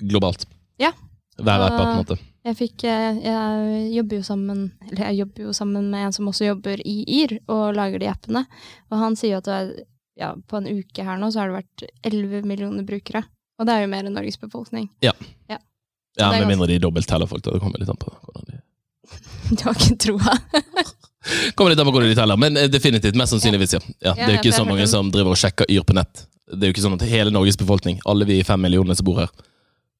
globalt. 0.00 0.46
Ja. 0.80 0.92
Værapper, 1.36 1.76
på 1.76 1.90
en 1.90 1.98
måte. 1.98 2.16
Jeg, 2.44 2.56
fikk, 2.56 2.84
eh, 2.84 3.18
jeg 3.20 3.90
jobber 3.98 4.16
jo 4.16 4.22
sammen 4.22 4.72
Eller 4.88 5.10
jeg 5.10 5.18
jobber 5.18 5.42
jo 5.44 5.52
sammen 5.52 5.90
med 5.90 6.06
en 6.06 6.12
som 6.12 6.28
også 6.28 6.46
jobber 6.46 6.80
i 6.86 7.04
YR, 7.04 7.38
og 7.48 7.74
lager 7.74 7.98
de 8.00 8.06
appene. 8.08 8.46
Og 8.90 8.98
han 8.98 9.16
sier 9.16 9.34
jo 9.34 9.40
at 9.42 9.44
det 9.44 9.54
er, 9.58 9.84
ja, 10.20 10.34
på 10.48 10.60
en 10.60 10.68
uke 10.70 11.04
her 11.06 11.18
nå 11.20 11.30
så 11.32 11.42
har 11.42 11.50
det 11.50 11.62
vært 11.62 11.86
11 12.10 12.44
millioner 12.48 12.86
brukere. 12.86 13.24
Og 13.58 13.68
det 13.68 13.74
er 13.74 13.84
jo 13.84 13.90
mer 13.92 14.06
enn 14.06 14.14
Norges 14.16 14.38
befolkning. 14.40 14.88
Ja, 15.04 15.14
Ja, 15.50 15.58
ja 16.18 16.30
Med 16.30 16.46
mindre 16.48 16.68
de 16.70 16.78
dobbeltteller 16.82 17.26
folk. 17.30 17.42
Det 17.42 17.58
kommer 17.62 17.78
litt 17.82 17.90
an 17.90 17.98
på 17.98 18.10
hvordan 18.10 18.46
de 18.50 18.60
Du 19.58 19.64
har 19.66 19.74
ikke 19.74 19.96
troa? 20.06 20.36
Kommer 21.56 21.72
litt 21.72 21.80
an 21.80 21.88
på 21.88 21.92
hvordan 21.94 22.10
de 22.10 22.16
teller, 22.18 22.36
men 22.36 22.56
eh, 22.60 22.68
definitivt. 22.68 23.16
Mest 23.16 23.32
sannsynligvis, 23.32 23.74
ja. 23.76 23.80
ja. 24.04 24.12
Det 24.14 24.26
er 24.26 24.32
jo 24.34 24.42
ikke 24.42 24.58
så 24.58 24.66
mange 24.68 24.84
som 24.90 25.08
driver 25.12 25.32
og 25.32 25.40
sjekker 25.40 25.70
Yr 25.72 25.86
på 25.86 25.96
nett. 25.96 26.26
Det 26.52 26.66
er 26.66 26.70
jo 26.70 26.74
ikke 26.76 26.84
sånn 26.84 26.96
at 26.98 27.04
hele 27.08 27.32
Norges 27.32 27.56
befolkning, 27.56 28.00
alle 28.04 28.26
vi 28.28 28.42
fem 28.44 28.60
millionene 28.60 28.96
som 28.98 29.06
bor 29.08 29.22
her 29.22 29.30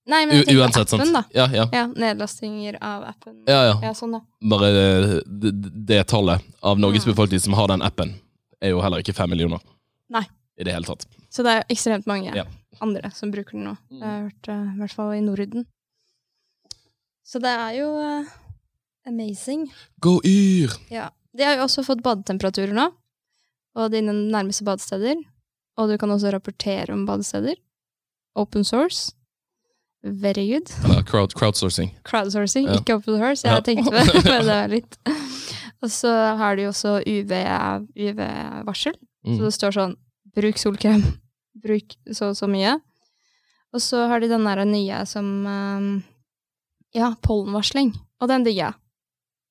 Nei, 0.05 0.27
men 0.29 0.37
jeg 0.37 0.50
tenker 0.50 0.59
Uansett, 0.61 0.90
på 0.90 0.98
appen, 0.98 1.09
sant. 1.09 1.16
da. 1.16 1.22
Ja, 1.33 1.46
ja. 1.48 1.64
Ja, 1.72 1.85
nedlastinger 1.88 2.77
av 2.77 3.07
appen. 3.09 3.38
ja, 3.48 3.62
ja. 3.70 3.77
Ja, 3.87 3.92
sånn, 3.96 4.18
da. 4.18 4.20
Bare 4.53 4.68
eh, 4.68 5.14
det, 5.24 5.53
det 5.88 6.03
tallet 6.12 6.44
av 6.61 6.83
Norges 6.83 7.09
befolkning 7.09 7.40
som 7.40 7.57
har 7.57 7.72
den 7.72 7.81
appen, 7.85 8.12
er 8.61 8.74
jo 8.74 8.83
heller 8.85 9.00
ikke 9.00 9.16
fem 9.16 9.33
millioner. 9.33 9.64
Nei. 10.10 10.24
I 10.58 10.64
det 10.64 10.72
hele 10.74 10.86
tatt. 10.86 11.06
Så 11.30 11.42
det 11.42 11.50
er 11.50 11.64
ekstremt 11.72 12.06
mange 12.06 12.34
Ja. 12.36 12.44
andre 12.80 13.10
som 13.10 13.30
bruker 13.32 13.52
den 13.56 13.64
nå. 13.64 13.76
Mm. 13.90 13.98
Jeg 14.00 14.08
har 14.08 14.20
hørt, 14.28 14.48
eh, 14.48 14.74
i 14.74 14.78
hvert 14.78 14.92
fall 14.92 15.12
i 15.16 15.20
Norden. 15.20 15.66
Så 17.24 17.40
det 17.40 17.50
er 17.50 17.72
jo 17.78 17.88
uh, 17.96 18.26
amazing. 19.08 19.70
Gå 20.00 20.20
Yr! 20.24 20.70
Ja. 20.92 21.08
De 21.34 21.42
har 21.42 21.56
jo 21.56 21.62
også 21.64 21.82
fått 21.86 22.02
badetemperaturer 22.04 22.74
nå, 22.76 22.90
og 23.74 23.90
dine 23.90 24.12
nærmeste 24.12 24.62
badesteder. 24.64 25.16
Og 25.76 25.88
du 25.90 25.96
kan 25.98 26.10
også 26.14 26.30
rapportere 26.30 26.92
om 26.94 27.06
badesteder. 27.08 27.56
Open 28.36 28.62
source. 28.64 29.14
Very 30.04 30.44
good. 30.52 30.70
Eller 30.84 31.02
crowd, 31.02 31.32
crowdsourcing. 31.34 31.90
Crowdsourcing, 32.04 32.66
Ja. 32.68 32.76
ikke 32.78 32.94
open 33.00 33.16
source. 33.18 33.42
Jeg 33.48 33.64
tenkte 33.64 33.90
på 33.90 33.96
det, 33.96 34.24
men 34.30 34.44
det 34.44 34.46
var 34.46 34.68
litt. 34.68 34.98
Og 35.82 35.90
så 35.90 36.12
har 36.38 36.56
de 36.56 36.68
også 36.68 37.00
UV-varsel. 37.08 38.94
Mm. 39.24 39.37
Så 39.37 39.44
det 39.46 39.52
står 39.56 39.76
sånn 39.78 39.94
bruk 40.34 40.60
solkrem, 40.60 41.04
bruk 41.64 41.96
så 42.12 42.32
og 42.32 42.38
så 42.38 42.48
mye. 42.50 42.78
Og 43.74 43.82
så 43.82 44.04
har 44.10 44.22
de 44.22 44.30
den 44.30 44.46
der 44.46 44.64
nye 44.68 45.04
som 45.10 45.30
eh, 45.50 45.87
Ja, 46.94 47.14
pollenvarsling. 47.26 47.90
Og 48.22 48.30
den 48.30 48.44
digger 48.46 48.68
jeg. 48.68 48.80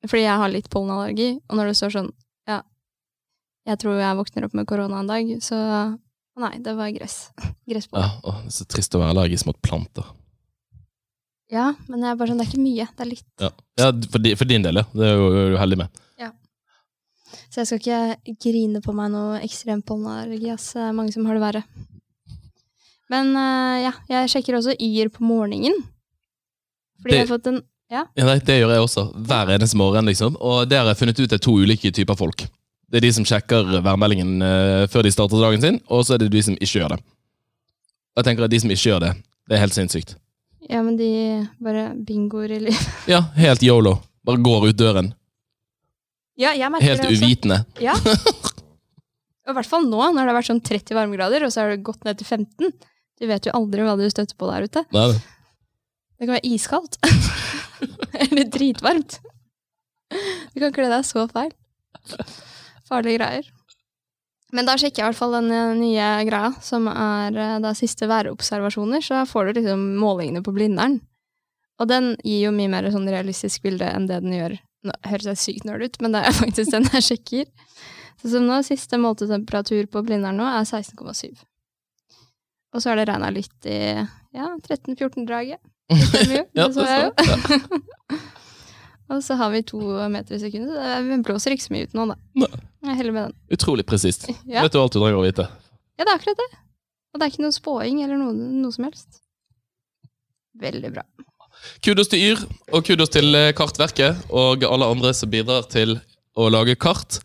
Fordi 0.07 0.23
jeg 0.23 0.39
har 0.39 0.51
litt 0.51 0.69
pollenallergi. 0.71 1.33
Og 1.49 1.59
når 1.59 1.71
det 1.71 1.79
står 1.79 1.95
sånn 1.97 2.12
Ja, 2.47 2.62
jeg 3.67 3.81
tror 3.83 3.99
jeg 3.99 4.19
våkner 4.19 4.47
opp 4.47 4.55
med 4.55 4.67
korona 4.69 5.01
en 5.03 5.12
dag, 5.12 5.36
så 5.43 5.59
Nei, 6.33 6.55
det 6.65 6.73
var 6.73 6.89
gress. 6.89 7.29
Gresspollen. 7.69 8.09
Ja, 8.09 8.21
å, 8.25 8.39
det 8.41 8.49
er 8.49 8.55
så 8.55 8.65
trist 8.65 8.95
å 8.97 9.01
være 9.03 9.13
allergisk 9.13 9.45
mot 9.49 9.59
planter. 9.62 10.07
Ja. 11.53 11.67
men 11.86 12.01
jeg 12.01 12.09
er 12.09 12.17
bare 12.17 12.31
sånn, 12.31 12.39
det 12.41 12.47
er 12.47 12.49
ikke 12.49 12.63
mye. 12.63 12.88
Det 12.89 13.03
er 13.03 13.09
litt. 13.12 13.27
Ja, 13.38 13.49
ja 13.77 13.89
for, 14.09 14.23
di, 14.23 14.31
for 14.39 14.49
din 14.49 14.63
del, 14.65 14.79
ja. 14.81 14.86
Det 14.89 15.05
er 15.05 15.19
jo 15.19 15.27
du 15.53 15.57
heldig 15.62 15.77
med. 15.83 16.01
Så 17.49 17.61
jeg 17.61 17.67
skal 17.67 17.79
ikke 17.81 18.37
grine 18.47 18.81
på 18.83 18.93
meg 18.95 19.11
noe 19.13 19.39
ekstrem 19.43 19.81
pollenallergi. 19.85 20.51
ass. 20.53 20.73
Det 20.73 20.81
er 20.87 20.95
mange 20.97 21.13
som 21.13 21.25
har 21.25 21.37
det 21.39 21.43
verre. 21.43 21.63
Men 23.11 23.35
eh, 23.37 23.83
ja, 23.87 23.91
jeg 24.09 24.31
sjekker 24.33 24.57
også 24.57 24.75
Yr 24.79 25.09
på 25.13 25.25
morgenen. 25.27 25.75
Fordi 27.01 27.11
Det- 27.11 27.19
jeg 27.19 27.27
har 27.27 27.37
fått 27.37 27.47
en 27.53 27.61
Ja, 27.91 28.05
nei, 28.17 28.39
Det 28.39 28.55
gjør 28.61 28.71
jeg 28.73 28.81
også. 28.81 29.13
Hver 29.27 29.49
eneste 29.53 29.75
morgen. 29.77 30.05
liksom. 30.05 30.35
Og 30.41 30.67
det 30.67 30.77
har 30.79 30.85
jeg 30.87 30.97
funnet 30.97 31.19
ut 31.19 31.33
er 31.33 31.37
to 31.37 31.51
ulike 31.51 31.91
typer 31.93 32.15
folk. 32.17 32.37
Det 32.89 32.97
er 32.97 33.01
de 33.01 33.11
som 33.11 33.23
sjekker 33.25 33.81
værmeldingen 33.83 34.41
eh, 34.41 34.87
før 34.87 35.03
de 35.03 35.11
starter 35.11 35.41
dagen 35.41 35.61
sin, 35.61 35.79
og 35.89 36.03
så 36.05 36.13
er 36.15 36.17
det 36.23 36.31
de 36.31 36.41
som 36.41 36.55
ikke 36.55 36.79
gjør 36.79 36.89
det. 36.89 36.99
Og 38.15 38.17
jeg 38.17 38.25
tenker 38.25 38.43
at 38.45 38.49
De 38.49 38.59
som 38.59 38.69
ikke 38.69 38.89
gjør 38.89 38.99
det, 38.99 39.11
det 39.49 39.55
er 39.55 39.59
helt 39.59 39.73
sinnssykt. 39.73 40.15
Ja, 40.69 40.81
men 40.81 40.97
de 40.97 41.47
bare 41.61 41.93
bingoer 42.05 42.49
i 42.55 42.59
livet. 42.59 42.87
Ja, 43.07 43.21
helt 43.35 43.61
yolo. 43.61 43.99
Bare 44.25 44.37
går 44.37 44.69
ut 44.69 44.77
døren. 44.77 45.13
Ja, 46.39 46.53
jeg 46.57 46.71
merker 46.73 46.89
Helt 46.89 47.03
det 47.03 47.11
også. 47.11 47.27
uvitende. 47.27 47.59
Ja. 47.83 47.93
Og 49.43 49.51
I 49.51 49.57
hvert 49.57 49.69
fall 49.69 49.85
nå, 49.89 49.99
når 49.99 50.21
det 50.23 50.31
har 50.31 50.37
vært 50.37 50.49
sånn 50.49 50.63
30 50.63 50.95
varmegrader, 50.95 51.43
og 51.43 51.51
så 51.51 51.63
har 51.65 51.73
det 51.73 51.83
gått 51.83 52.05
ned 52.07 52.19
til 52.21 52.29
15. 52.29 52.71
Du 53.19 53.25
vet 53.27 53.45
jo 53.45 53.55
aldri 53.57 53.83
hva 53.83 53.97
du 53.99 54.05
støter 54.07 54.37
på 54.39 54.47
der 54.47 54.69
ute. 54.69 54.85
Nei, 54.95 55.07
nei. 55.11 55.17
Det 56.15 56.27
kan 56.29 56.37
være 56.37 56.47
iskaldt. 56.47 56.95
Eller 58.23 58.47
dritvarmt. 58.47 59.17
Du 60.53 60.61
kan 60.63 60.71
kle 60.75 60.87
deg 60.87 61.03
så 61.03 61.25
feil. 61.27 61.51
Farlige 62.87 63.19
greier. 63.19 63.51
Men 64.53 64.69
da 64.69 64.77
sjekker 64.77 65.01
jeg 65.01 65.07
i 65.07 65.09
hvert 65.09 65.19
fall 65.19 65.33
den 65.35 65.49
eh, 65.51 65.71
nye 65.79 66.07
greia, 66.29 66.51
som 66.63 66.87
er 66.91 67.35
eh, 67.35 67.55
da 67.63 67.73
siste 67.75 68.07
værobservasjoner. 68.07 69.03
Så 69.03 69.23
får 69.27 69.49
du 69.49 69.59
liksom 69.59 69.87
målingene 69.99 70.43
på 70.45 70.53
Blindern. 70.55 70.99
Og 71.81 71.89
den 71.89 72.13
gir 72.21 72.45
jo 72.47 72.53
mye 72.55 72.71
mer 72.71 72.87
sånn 72.93 73.09
realistisk 73.09 73.65
bilde 73.65 73.89
enn 73.89 74.05
det 74.07 74.21
den 74.23 74.37
gjør. 74.37 74.55
Nå 74.83 74.93
høres 75.07 75.29
jeg 75.31 75.39
sykt 75.41 75.67
nerd 75.67 75.85
ut, 75.85 75.97
men 76.03 76.15
det 76.15 76.21
er 76.27 76.35
faktisk 76.35 76.73
den 76.75 76.87
jeg 76.91 77.05
sjekker. 77.07 77.49
Så 78.21 78.31
som 78.33 78.45
nå, 78.47 78.59
siste 78.67 78.99
måltetemperatur 78.99 79.87
på 79.91 80.03
Blindern 80.05 80.37
nå 80.39 80.47
er 80.47 80.63
16,7. 80.67 81.33
Og 82.73 82.81
så 82.81 82.91
er 82.91 82.99
det 83.01 83.07
regna 83.11 83.29
litt 83.33 83.67
i 83.69 83.77
ja, 84.33 84.49
13-14-draget. 84.67 85.59
Ja, 86.55 86.67
det 86.67 86.73
så 86.73 86.85
jeg 86.87 87.09
jo. 87.09 88.19
Og 89.13 89.19
så 89.21 89.35
har 89.37 89.51
vi 89.53 89.59
to 89.67 89.79
meter 90.09 90.37
i 90.37 90.39
sekundet, 90.41 90.71
så 90.73 91.01
det 91.05 91.17
blåser 91.27 91.53
ikke 91.53 91.65
så 91.67 91.73
mye 91.75 91.85
ut 91.89 91.95
nå, 91.97 92.05
da. 92.13 92.15
Nei. 92.39 92.47
Jeg 92.87 92.97
heller 92.99 93.13
med 93.15 93.25
den. 93.27 93.35
Utrolig 93.53 93.85
presist. 93.87 94.25
Ja. 94.49 94.63
Vet 94.63 94.73
du 94.73 94.79
alt 94.79 94.95
du 94.95 94.99
trenger 94.99 95.19
å 95.19 95.25
vite. 95.25 95.45
ja, 95.99 96.05
det 96.05 96.09
er 96.09 96.15
akkurat 96.15 96.39
det. 96.39 96.47
Og 97.13 97.19
det 97.19 97.27
er 97.27 97.33
ikke 97.33 97.43
noe 97.45 97.53
spåing 97.55 97.99
eller 98.05 98.17
noe, 98.17 98.33
noe 98.63 98.73
som 98.73 98.87
helst. 98.87 99.19
Veldig 100.63 100.91
bra. 100.95 101.03
Kudos 101.84 102.12
til 102.12 102.23
Yr, 102.32 102.41
og 102.71 102.86
kudos 102.88 103.12
til 103.13 103.36
eh, 103.36 103.52
Kartverket 103.58 104.19
og 104.30 104.63
alle 104.67 104.89
andre 104.95 105.13
som 105.15 105.32
bidrar 105.32 105.67
til 105.71 105.97
å 106.36 106.49
lage 106.54 106.76
kart. 106.80 107.19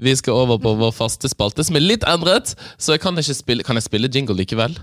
Vi 0.00 0.14
skal 0.16 0.32
over 0.32 0.58
på 0.60 0.72
vår 0.80 0.94
faste 0.96 1.28
spalte, 1.28 1.64
som 1.66 1.76
er 1.76 1.84
litt 1.84 2.06
endret, 2.08 2.54
så 2.80 2.96
jeg 2.96 3.02
kan 3.04 3.20
spille 3.20 3.64
Kan 3.66 3.76
jeg 3.76 3.84
spille 3.84 4.08
jingle 4.08 4.36
likevel? 4.38 4.78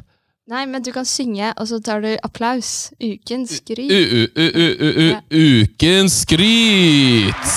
Nei, 0.47 0.63
men 0.69 0.79
du 0.79 0.93
kan 0.95 1.03
synge, 1.03 1.49
og 1.59 1.67
så 1.67 1.81
tar 1.83 2.05
du 2.05 2.13
applaus. 2.23 2.93
Ukens 3.03 3.57
skryt. 3.59 3.91
U-u-u-u-u-u 3.91 5.09
Ja. 5.09 5.19
Ukens 5.27 6.21
skryt! 6.23 7.49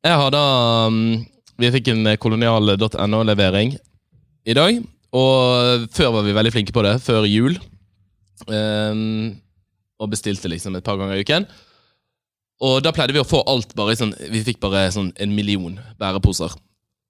Jeg 0.00 0.16
har 0.16 0.30
da 0.32 0.44
um, 0.88 1.00
Vi 1.60 1.68
fikk 1.74 1.90
en 1.92 2.06
kolonial.no-levering 2.22 3.74
i 4.46 4.54
dag. 4.56 4.78
Og 5.16 5.88
før 5.94 6.14
var 6.16 6.26
vi 6.26 6.34
veldig 6.36 6.52
flinke 6.54 6.74
på 6.74 6.84
det, 6.86 6.98
før 7.02 7.26
jul. 7.26 7.56
Um, 8.46 9.40
og 10.00 10.12
bestilte 10.12 10.48
liksom 10.48 10.76
et 10.78 10.86
par 10.86 10.98
ganger 11.00 11.18
i 11.18 11.24
uken. 11.26 11.48
Og 12.64 12.78
da 12.84 12.92
pleide 12.94 13.16
vi 13.16 13.22
å 13.22 13.26
få 13.26 13.40
alt 13.48 13.72
bare 13.76 13.94
i 13.94 13.98
sånn 13.98 14.12
Vi 14.32 14.42
fikk 14.44 14.58
bare 14.60 14.84
sånn 14.92 15.10
en 15.20 15.32
million 15.32 15.78
bæreposer. 16.00 16.52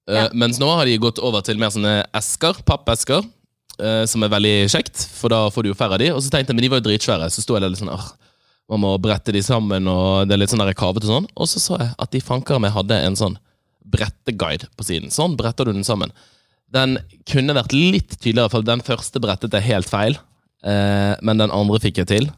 Ja. 0.09 0.27
Uh, 0.27 0.33
mens 0.43 0.59
nå 0.59 0.69
har 0.71 0.87
de 0.87 0.97
gått 1.01 1.21
over 1.21 1.43
til 1.45 1.59
mer 1.61 1.71
sånne 1.73 2.01
esker, 2.17 2.63
pappesker, 2.67 3.21
uh, 3.77 4.03
som 4.09 4.25
er 4.25 4.33
veldig 4.33 4.55
kjekt, 4.73 5.05
for 5.19 5.31
da 5.33 5.45
får 5.53 5.67
du 5.67 5.71
jo 5.71 5.77
færre 5.77 5.99
av 5.99 6.03
de. 6.03 6.09
Og 6.15 6.23
så 6.23 6.33
tenkte 6.33 6.51
jeg, 6.51 6.57
men 6.57 6.65
de 6.65 6.73
var 6.73 6.81
jo 6.81 6.89
dritsvære, 6.89 7.29
så 7.31 7.45
sto 7.45 7.57
jeg 7.57 7.65
der 7.65 7.73
litt 7.73 7.83
sånn 7.83 7.93
man 8.71 8.79
må 8.79 8.91
brette 9.03 9.33
de 9.35 9.41
sammen, 9.43 9.87
og 9.91 10.29
det 10.29 10.35
er 10.35 10.39
litt 10.39 10.51
sånn 10.53 10.61
der 10.63 10.71
og 10.71 11.03
sånn. 11.03 11.25
Og 11.35 11.49
så 11.51 11.59
så 11.59 11.75
jeg 11.81 11.89
at 11.99 12.13
de 12.13 12.21
fankere 12.23 12.61
meg 12.63 12.71
hadde 12.71 12.95
en 13.03 13.17
sånn 13.19 13.35
bretteguide 13.91 14.69
på 14.79 14.85
siden. 14.87 15.11
Sånn 15.11 15.35
bretter 15.35 15.67
du 15.67 15.73
den 15.73 15.83
sammen. 15.83 16.13
Den 16.71 16.99
kunne 17.27 17.55
vært 17.57 17.73
litt 17.75 18.15
tydeligere, 18.19 18.51
for 18.53 18.65
den 18.65 18.83
første 18.85 19.19
brettet 19.23 19.55
er 19.57 19.65
helt 19.65 19.89
feil, 19.91 20.15
eh, 20.63 21.13
men 21.21 21.41
den 21.41 21.51
andre 21.51 21.81
fikk 21.83 21.99
jeg 22.01 22.11
til. 22.11 22.29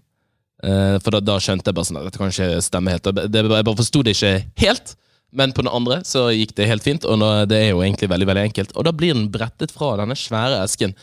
Eh, 0.64 0.98
for 1.04 1.14
da, 1.14 1.22
da 1.22 1.38
skjønte 1.44 1.70
jeg 1.70 1.78
bare 1.78 1.90
sånn 1.90 2.00
at 2.02 2.08
dette 2.08 2.22
kan 2.22 2.34
ikke 2.34 2.64
stemme 2.66 2.94
helt. 2.96 3.10
Det, 3.10 3.44
jeg 3.44 3.68
bare 3.68 3.80
forsto 3.80 4.04
det 4.06 4.16
ikke 4.18 4.36
helt. 4.64 4.96
Men 5.34 5.54
på 5.54 5.64
den 5.66 5.74
andre 5.74 6.00
så 6.06 6.28
gikk 6.30 6.54
det 6.58 6.70
helt 6.70 6.86
fint, 6.86 7.06
og 7.10 7.18
nå, 7.18 7.30
det 7.50 7.58
er 7.58 7.72
jo 7.72 7.82
egentlig 7.82 8.10
veldig 8.12 8.28
veldig 8.30 8.46
enkelt. 8.50 8.76
Og 8.78 8.86
da 8.86 8.94
blir 8.94 9.16
den 9.18 9.32
brettet 9.34 9.74
fra 9.74 9.96
denne 9.98 10.18
svære 10.18 10.62
esken 10.62 10.94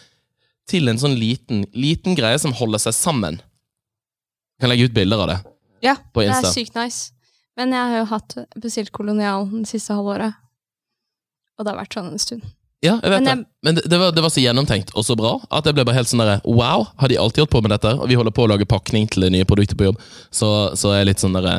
til 0.71 0.87
en 0.91 1.01
sånn 1.03 1.17
liten, 1.19 1.65
liten 1.75 2.15
greie 2.19 2.39
som 2.39 2.55
holder 2.55 2.83
seg 2.87 2.95
sammen. 2.95 3.41
Jeg 4.55 4.65
kan 4.65 4.71
legge 4.71 4.87
ut 4.87 4.95
bilder 4.95 5.25
av 5.25 5.33
det. 5.33 5.41
Ja, 5.83 5.97
det 6.15 6.29
er 6.31 6.47
sykt 6.53 6.77
nice. 6.79 7.11
Men 7.59 7.75
jeg 7.75 7.91
har 7.91 8.03
jo 8.05 8.09
hatt 8.13 8.37
bestilt 8.63 8.93
kolonial 8.95 9.49
det 9.51 9.67
siste 9.73 9.97
halvåret. 9.97 10.39
Og 11.59 11.67
det 11.67 11.73
har 11.73 11.81
vært 11.81 11.97
sånn 11.97 12.13
en 12.13 12.23
stund. 12.23 12.47
Ja, 12.81 12.95
jeg 13.03 13.13
vet 13.13 13.25
Men 13.25 13.29
det. 13.29 13.49
Men 13.61 13.77
det, 13.77 13.83
det, 13.93 13.97
var, 14.01 14.13
det 14.17 14.23
var 14.25 14.33
så 14.33 14.41
gjennomtenkt 14.41 14.95
og 14.97 15.05
så 15.05 15.13
bra 15.19 15.35
at 15.53 15.67
jeg 15.69 15.77
ble 15.77 15.85
bare 15.85 15.99
helt 15.99 16.09
sånn 16.09 16.23
derre 16.23 16.39
Wow, 16.49 16.87
har 17.03 17.13
de 17.13 17.19
alltid 17.21 17.45
holdt 17.45 17.53
på 17.53 17.61
med 17.61 17.75
dette? 17.75 17.93
Og 18.01 18.09
vi 18.09 18.17
holder 18.17 18.33
på 18.33 18.47
å 18.47 18.49
lage 18.55 18.69
pakning 18.69 19.09
til 19.11 19.27
det 19.27 19.35
nye 19.35 19.49
produktet 19.49 19.77
på 19.77 19.91
jobb, 19.91 20.01
så, 20.33 20.73
så 20.79 20.95
er 20.95 21.03
jeg 21.03 21.11
litt 21.11 21.25
sånn 21.25 21.37
derre 21.37 21.59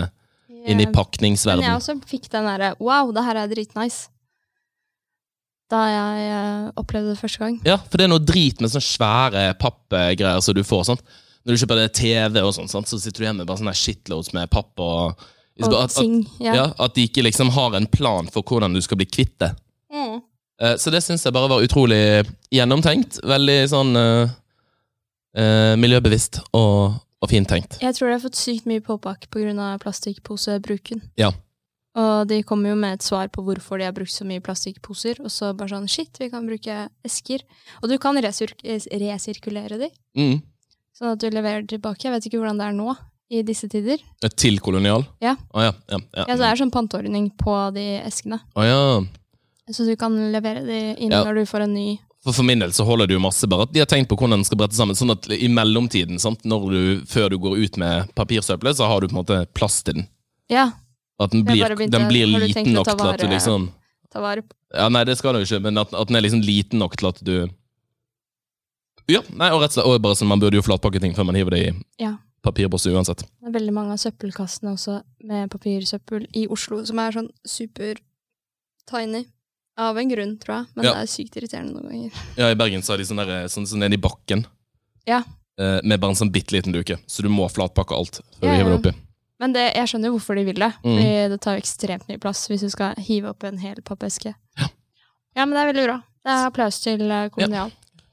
inne 0.61 0.85
i 0.85 0.89
Men 0.89 1.65
jeg 1.65 1.77
også 1.77 1.95
fikk 2.09 2.27
den 2.33 2.45
derre 2.49 2.73
wow, 2.81 3.13
det 3.13 3.25
her 3.25 3.39
er 3.43 3.49
dritnice. 3.49 4.09
Da 5.71 5.81
jeg 5.87 6.31
uh, 6.35 6.71
opplevde 6.81 7.13
det 7.13 7.21
første 7.21 7.41
gang. 7.41 7.57
Ja, 7.65 7.77
for 7.85 7.97
det 7.97 8.05
er 8.05 8.11
noe 8.11 8.21
drit 8.21 8.61
med 8.61 8.73
sånne 8.73 8.85
svære 8.85 9.45
pappgreier 9.61 10.41
som 10.43 10.57
du 10.57 10.65
får. 10.67 10.89
sant? 10.89 11.13
Når 11.45 11.53
du 11.55 11.61
kjøper 11.63 11.85
TV, 11.95 12.41
og 12.43 12.53
sånt, 12.57 12.73
sant? 12.73 12.89
så 12.89 12.99
sitter 12.99 13.23
du 13.23 13.27
hjemme 13.29 13.43
med 13.43 13.49
bare 13.49 13.61
sånne 13.61 13.77
shitloads 13.77 14.33
med 14.37 14.51
papp. 14.53 14.73
og... 14.81 15.29
Og 15.61 15.73
at, 15.77 15.93
ting. 15.93 16.23
Ja. 16.41 16.53
ja, 16.55 16.63
at 16.81 16.95
de 16.95 17.03
ikke 17.05 17.21
liksom 17.21 17.51
har 17.53 17.75
en 17.77 17.85
plan 17.91 18.25
for 18.33 18.41
hvordan 18.41 18.73
du 18.73 18.79
skal 18.81 18.97
bli 18.97 19.05
kvitt 19.05 19.35
det. 19.43 19.51
Eh, 20.61 20.75
Så 20.77 20.91
det 20.93 21.01
syns 21.03 21.23
jeg 21.25 21.33
bare 21.33 21.49
var 21.49 21.63
utrolig 21.65 22.01
gjennomtenkt. 22.53 23.19
Veldig 23.25 23.59
sånn 23.71 23.95
uh, 23.97 24.29
uh, 25.37 25.75
miljøbevisst 25.81 26.41
og, 26.53 26.99
og 27.21 27.29
fint 27.31 27.49
tenkt. 27.49 27.79
Jeg 27.81 27.97
tror 27.97 28.11
de 28.11 28.17
har 28.17 28.23
fått 28.23 28.37
sykt 28.39 28.67
mye 28.69 28.83
påpakk 28.85 29.29
pga. 29.33 29.71
plastikkposebruken. 29.81 31.01
Ja. 31.17 31.31
Og 31.97 32.27
de 32.29 32.37
kommer 32.47 32.71
jo 32.71 32.77
med 32.79 32.99
et 32.99 33.03
svar 33.03 33.27
på 33.33 33.43
hvorfor 33.43 33.81
de 33.81 33.83
har 33.89 33.95
brukt 33.95 34.13
så 34.13 34.23
mye 34.23 34.39
plastikkposer. 34.43 35.19
Og 35.25 35.31
så 35.33 35.51
bare 35.57 35.73
sånn 35.73 35.89
shit, 35.91 36.13
vi 36.21 36.29
kan 36.31 36.45
bruke 36.47 36.85
esker. 37.03 37.43
Og 37.81 37.89
du 37.91 37.97
kan 37.99 38.15
resir 38.23 38.53
resirkulere 38.63 39.77
de, 39.81 39.89
Mm. 40.15 40.41
sånn 40.95 41.11
at 41.13 41.19
du 41.19 41.29
leverer 41.29 41.67
tilbake. 41.67 42.05
Jeg 42.05 42.13
vet 42.13 42.25
ikke 42.29 42.39
hvordan 42.39 42.57
det 42.61 42.67
er 42.69 42.77
nå 42.77 42.95
i 43.31 43.41
disse 43.43 43.67
tider. 43.71 43.97
Til 44.35 44.59
kolonial? 44.59 45.05
Ja. 45.23 45.35
Oh, 45.53 45.61
ja. 45.63 45.73
ja, 45.89 45.97
ja. 46.15 46.25
Ja, 46.27 46.35
så 46.35 46.37
det 46.43 46.49
er 46.51 46.61
sånn 46.63 46.71
panteordning 46.71 47.29
på 47.39 47.73
de 47.75 47.85
eskene. 48.05 48.39
Oh, 48.55 48.63
ja. 48.63 49.01
Så 49.73 49.85
du 49.87 49.95
kan 49.95 50.13
levere 50.33 50.63
de 50.65 50.79
inn 51.01 51.11
Ja. 51.11 51.23
når 51.23 51.35
du 51.41 51.45
får 51.45 51.61
en 51.67 51.73
ny 51.73 51.99
For, 52.23 52.33
for 52.33 52.43
min 52.45 52.59
del 52.59 52.69
så 52.71 52.85
holder 52.85 53.07
det 53.07 53.15
jo 53.15 53.19
masse 53.23 53.47
bare 53.49 53.63
at 53.65 53.71
de 53.73 53.79
har 53.81 53.87
tenkt 53.89 54.07
på 54.11 54.15
hvordan 54.15 54.37
den 54.37 54.43
skal 54.45 54.57
brette 54.61 54.75
sammen. 54.77 54.93
Sånn 54.95 55.09
at 55.11 55.25
i 55.33 55.47
mellomtiden, 55.49 56.19
sant? 56.21 56.43
Du, 56.43 57.01
før 57.09 57.29
du 57.33 57.37
går 57.41 57.57
ut 57.63 57.77
med 57.81 58.11
papirsøppelet, 58.13 58.77
så 58.77 58.85
har 58.87 59.01
du 59.01 59.07
på 59.07 59.15
en 59.15 59.23
måte 59.23 59.39
plass 59.57 59.81
til 59.83 59.95
den. 59.95 60.07
Ja, 60.49 60.71
At 61.19 61.31
den 61.31 61.43
blir, 61.45 61.65
begynte- 61.65 61.89
den 61.91 62.07
blir 62.07 62.27
liten 62.27 62.73
nok 62.73 62.85
til 62.85 63.07
at 63.07 63.19
du 63.19 63.27
liksom 63.27 63.71
ta 64.11 64.19
vare 64.21 64.41
på. 64.43 64.53
Ja, 64.75 64.87
Nei, 64.89 65.03
det 65.03 65.17
skal 65.17 65.33
du 65.33 65.39
ikke, 65.41 65.59
men 65.61 65.77
at, 65.77 65.93
at 65.93 66.07
den 66.07 66.15
er 66.15 66.21
liksom 66.21 66.41
liten 66.45 66.79
nok 66.79 66.95
til 66.97 67.07
at 67.09 67.23
du 67.23 67.49
Ja, 69.09 69.21
nei, 69.33 69.49
og 69.51 69.61
rett 69.63 69.73
og 69.73 69.79
slett 69.81 69.87
og 69.89 70.01
bare 70.01 70.15
sånn, 70.15 70.29
Man 70.29 70.39
burde 70.39 70.55
jo 70.59 70.61
flatpakke 70.65 71.01
ting 71.01 71.13
før 71.17 71.25
man 71.27 71.35
hiver 71.35 71.51
det 71.55 71.61
i 71.67 71.73
Ja. 72.03 72.17
papirbåse 72.43 72.91
uansett. 72.93 73.25
Det 73.41 73.47
er 73.49 73.51
veldig 73.59 73.73
mange 73.73 73.91
av 73.93 73.97
søppelkassene 73.97 74.71
også 74.73 75.01
med 75.25 75.49
papirsøppel 75.49 76.27
i 76.35 76.47
Oslo 76.47 76.83
som 76.85 76.99
er 76.99 77.11
sånn 77.11 77.29
super 77.45 77.95
tiny. 78.89 79.25
Av 79.79 79.97
en 79.97 80.09
grunn, 80.11 80.33
tror 80.39 80.55
jeg. 80.57 80.65
Men 80.75 80.85
Ja. 80.85 80.93
det 80.93 81.01
er 81.03 81.11
sykt 81.13 81.35
irriterende 81.39 81.73
noen 81.77 81.89
ganger. 81.91 82.11
Ja, 82.37 82.49
I 82.51 82.55
Bergen 82.59 82.81
så 82.83 82.93
har 82.93 82.97
de 82.97 83.05
sånn 83.07 83.21
der, 83.23 83.47
sånn, 83.47 83.67
sånn 83.69 83.79
nede 83.79 83.95
i 83.95 84.01
bakken. 84.01 84.45
Ja. 85.07 85.21
Eh, 85.59 85.79
med 85.83 85.99
bare 85.99 86.11
en 86.11 86.15
sånn 86.19 86.31
bitte 86.31 86.51
liten 86.55 86.73
duke. 86.75 86.97
Så 87.07 87.21
du 87.23 87.29
må 87.29 87.47
flatpakke 87.49 87.95
alt 87.95 88.19
før 88.39 88.47
Ja, 88.47 88.51
du 88.51 88.57
hiver 88.57 88.71
ja. 88.71 88.77
det 88.77 88.81
oppi. 88.91 88.93
Men 89.41 89.53
det, 89.55 89.63
jeg 89.75 89.87
skjønner 89.89 90.11
jo 90.11 90.17
hvorfor 90.19 90.35
de 90.37 90.43
vil 90.45 90.59
det. 90.61 90.69
Mm. 90.83 90.91
Fordi 90.91 91.29
det 91.33 91.39
tar 91.41 91.55
jo 91.57 91.61
ekstremt 91.63 92.07
mye 92.11 92.19
plass 92.21 92.43
hvis 92.51 92.61
du 92.61 92.69
skal 92.69 92.93
hive 93.01 93.31
opp 93.31 93.43
en 93.47 93.57
hel 93.57 93.79
pappeske. 93.81 94.35
Ja. 94.59 94.67
ja, 95.39 95.45
men 95.47 95.55
det 95.55 95.63
er 95.63 95.71
veldig 95.71 95.85
bra. 95.87 95.95
Det 96.21 96.29
er 96.35 96.45
applaus 96.51 96.77
til 96.83 97.01
eh, 97.09 97.29
Kolonial. 97.33 97.71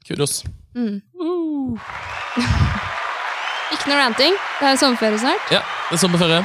Kudos. 0.08 0.38
Mm. 0.74 1.02
Ikke 3.74 3.90
noe 3.90 3.98
ranting. 4.00 4.36
Det 4.60 4.70
er 4.70 4.78
sommerferie 4.80 5.20
snart. 5.20 5.50
Ja, 5.52 5.60
det 5.90 5.98
er 5.98 6.00
sommerferie. 6.00 6.40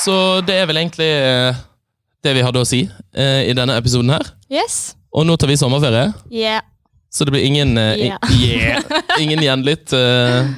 Så 0.00 0.14
det 0.48 0.56
er 0.62 0.66
vel 0.70 0.80
egentlig 0.80 1.10
eh, 1.12 1.58
det 2.24 2.32
vi 2.36 2.42
hadde 2.44 2.60
å 2.62 2.66
si 2.68 2.82
uh, 2.88 3.40
i 3.44 3.52
denne 3.56 3.76
episoden 3.80 4.10
her. 4.14 4.24
Yes. 4.52 4.94
Og 5.14 5.26
nå 5.28 5.36
tar 5.38 5.50
vi 5.52 5.56
sommerferie, 5.60 6.08
Yeah. 6.32 6.64
så 7.12 7.24
det 7.28 7.34
blir 7.36 7.44
ingen 7.46 7.76
uh, 7.78 7.92
yeah. 7.94 8.18
Yeah. 8.40 9.02
Ingen 9.22 9.42
gjenlytt 9.44 9.92
uh, 9.94 10.48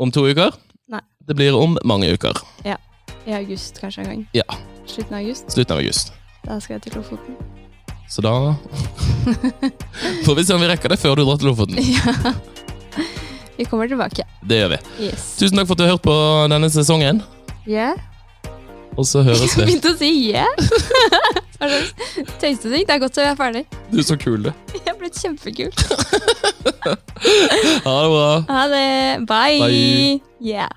om 0.00 0.12
to 0.14 0.24
uker. 0.30 0.54
Nei. 0.92 1.02
Det 1.28 1.36
blir 1.38 1.54
om 1.58 1.76
mange 1.84 2.08
uker. 2.14 2.38
Ja. 2.64 2.78
I 3.26 3.36
august 3.38 3.78
kanskje 3.82 4.02
en 4.02 4.08
gang. 4.12 4.22
Ja. 4.34 4.46
Slutten 4.86 5.14
av 5.14 5.20
august. 5.22 5.50
Slutten 5.52 5.76
av 5.76 5.82
august. 5.84 6.12
Da 6.42 6.56
skal 6.58 6.78
jeg 6.78 6.88
til 6.88 6.96
Lofoten. 6.98 7.36
Så 8.10 8.20
da 8.24 8.32
får 10.26 10.34
vi 10.36 10.44
se 10.44 10.54
om 10.56 10.60
vi 10.60 10.66
rekker 10.72 10.90
det 10.92 10.98
før 11.00 11.16
du 11.20 11.22
drar 11.24 11.38
til 11.38 11.52
Lofoten. 11.52 11.78
Ja. 11.78 12.32
Vi 13.56 13.64
kommer 13.68 13.86
tilbake. 13.88 14.24
Det 14.48 14.58
gjør 14.62 14.72
vi. 14.74 14.78
Yes. 15.06 15.28
Tusen 15.38 15.60
takk 15.60 15.68
for 15.68 15.76
at 15.76 15.82
du 15.82 15.84
har 15.86 15.92
hørt 15.94 16.04
på 16.04 16.16
denne 16.50 16.70
sesongen. 16.72 17.20
Yeah. 17.68 17.94
Og 18.96 19.06
så 19.08 19.22
høres 19.24 19.56
vi. 19.56 19.64
Begynte 19.68 19.92
å 19.94 19.96
si 19.98 20.10
yeah. 20.28 20.48
Hva 21.58 21.70
slags 21.70 22.36
tøyseting? 22.42 22.84
Det 22.88 22.96
er 22.96 23.00
godt 23.02 23.18
å 23.18 23.24
være 23.24 23.38
ferdig. 23.38 23.64
Du 23.92 23.98
er 24.02 24.06
så 24.08 24.18
kul, 24.20 24.48
du. 24.48 24.52
Jeg 24.76 24.84
er 24.92 24.98
blitt 25.00 25.18
kjempekul. 25.22 25.72
Ha 27.22 27.92
det 28.02 28.08
bra. 28.10 28.30
Ha 28.48 28.62
det. 28.72 28.86
Bye. 29.30 29.58
Bye. 29.62 30.20
Yeah. 30.42 30.70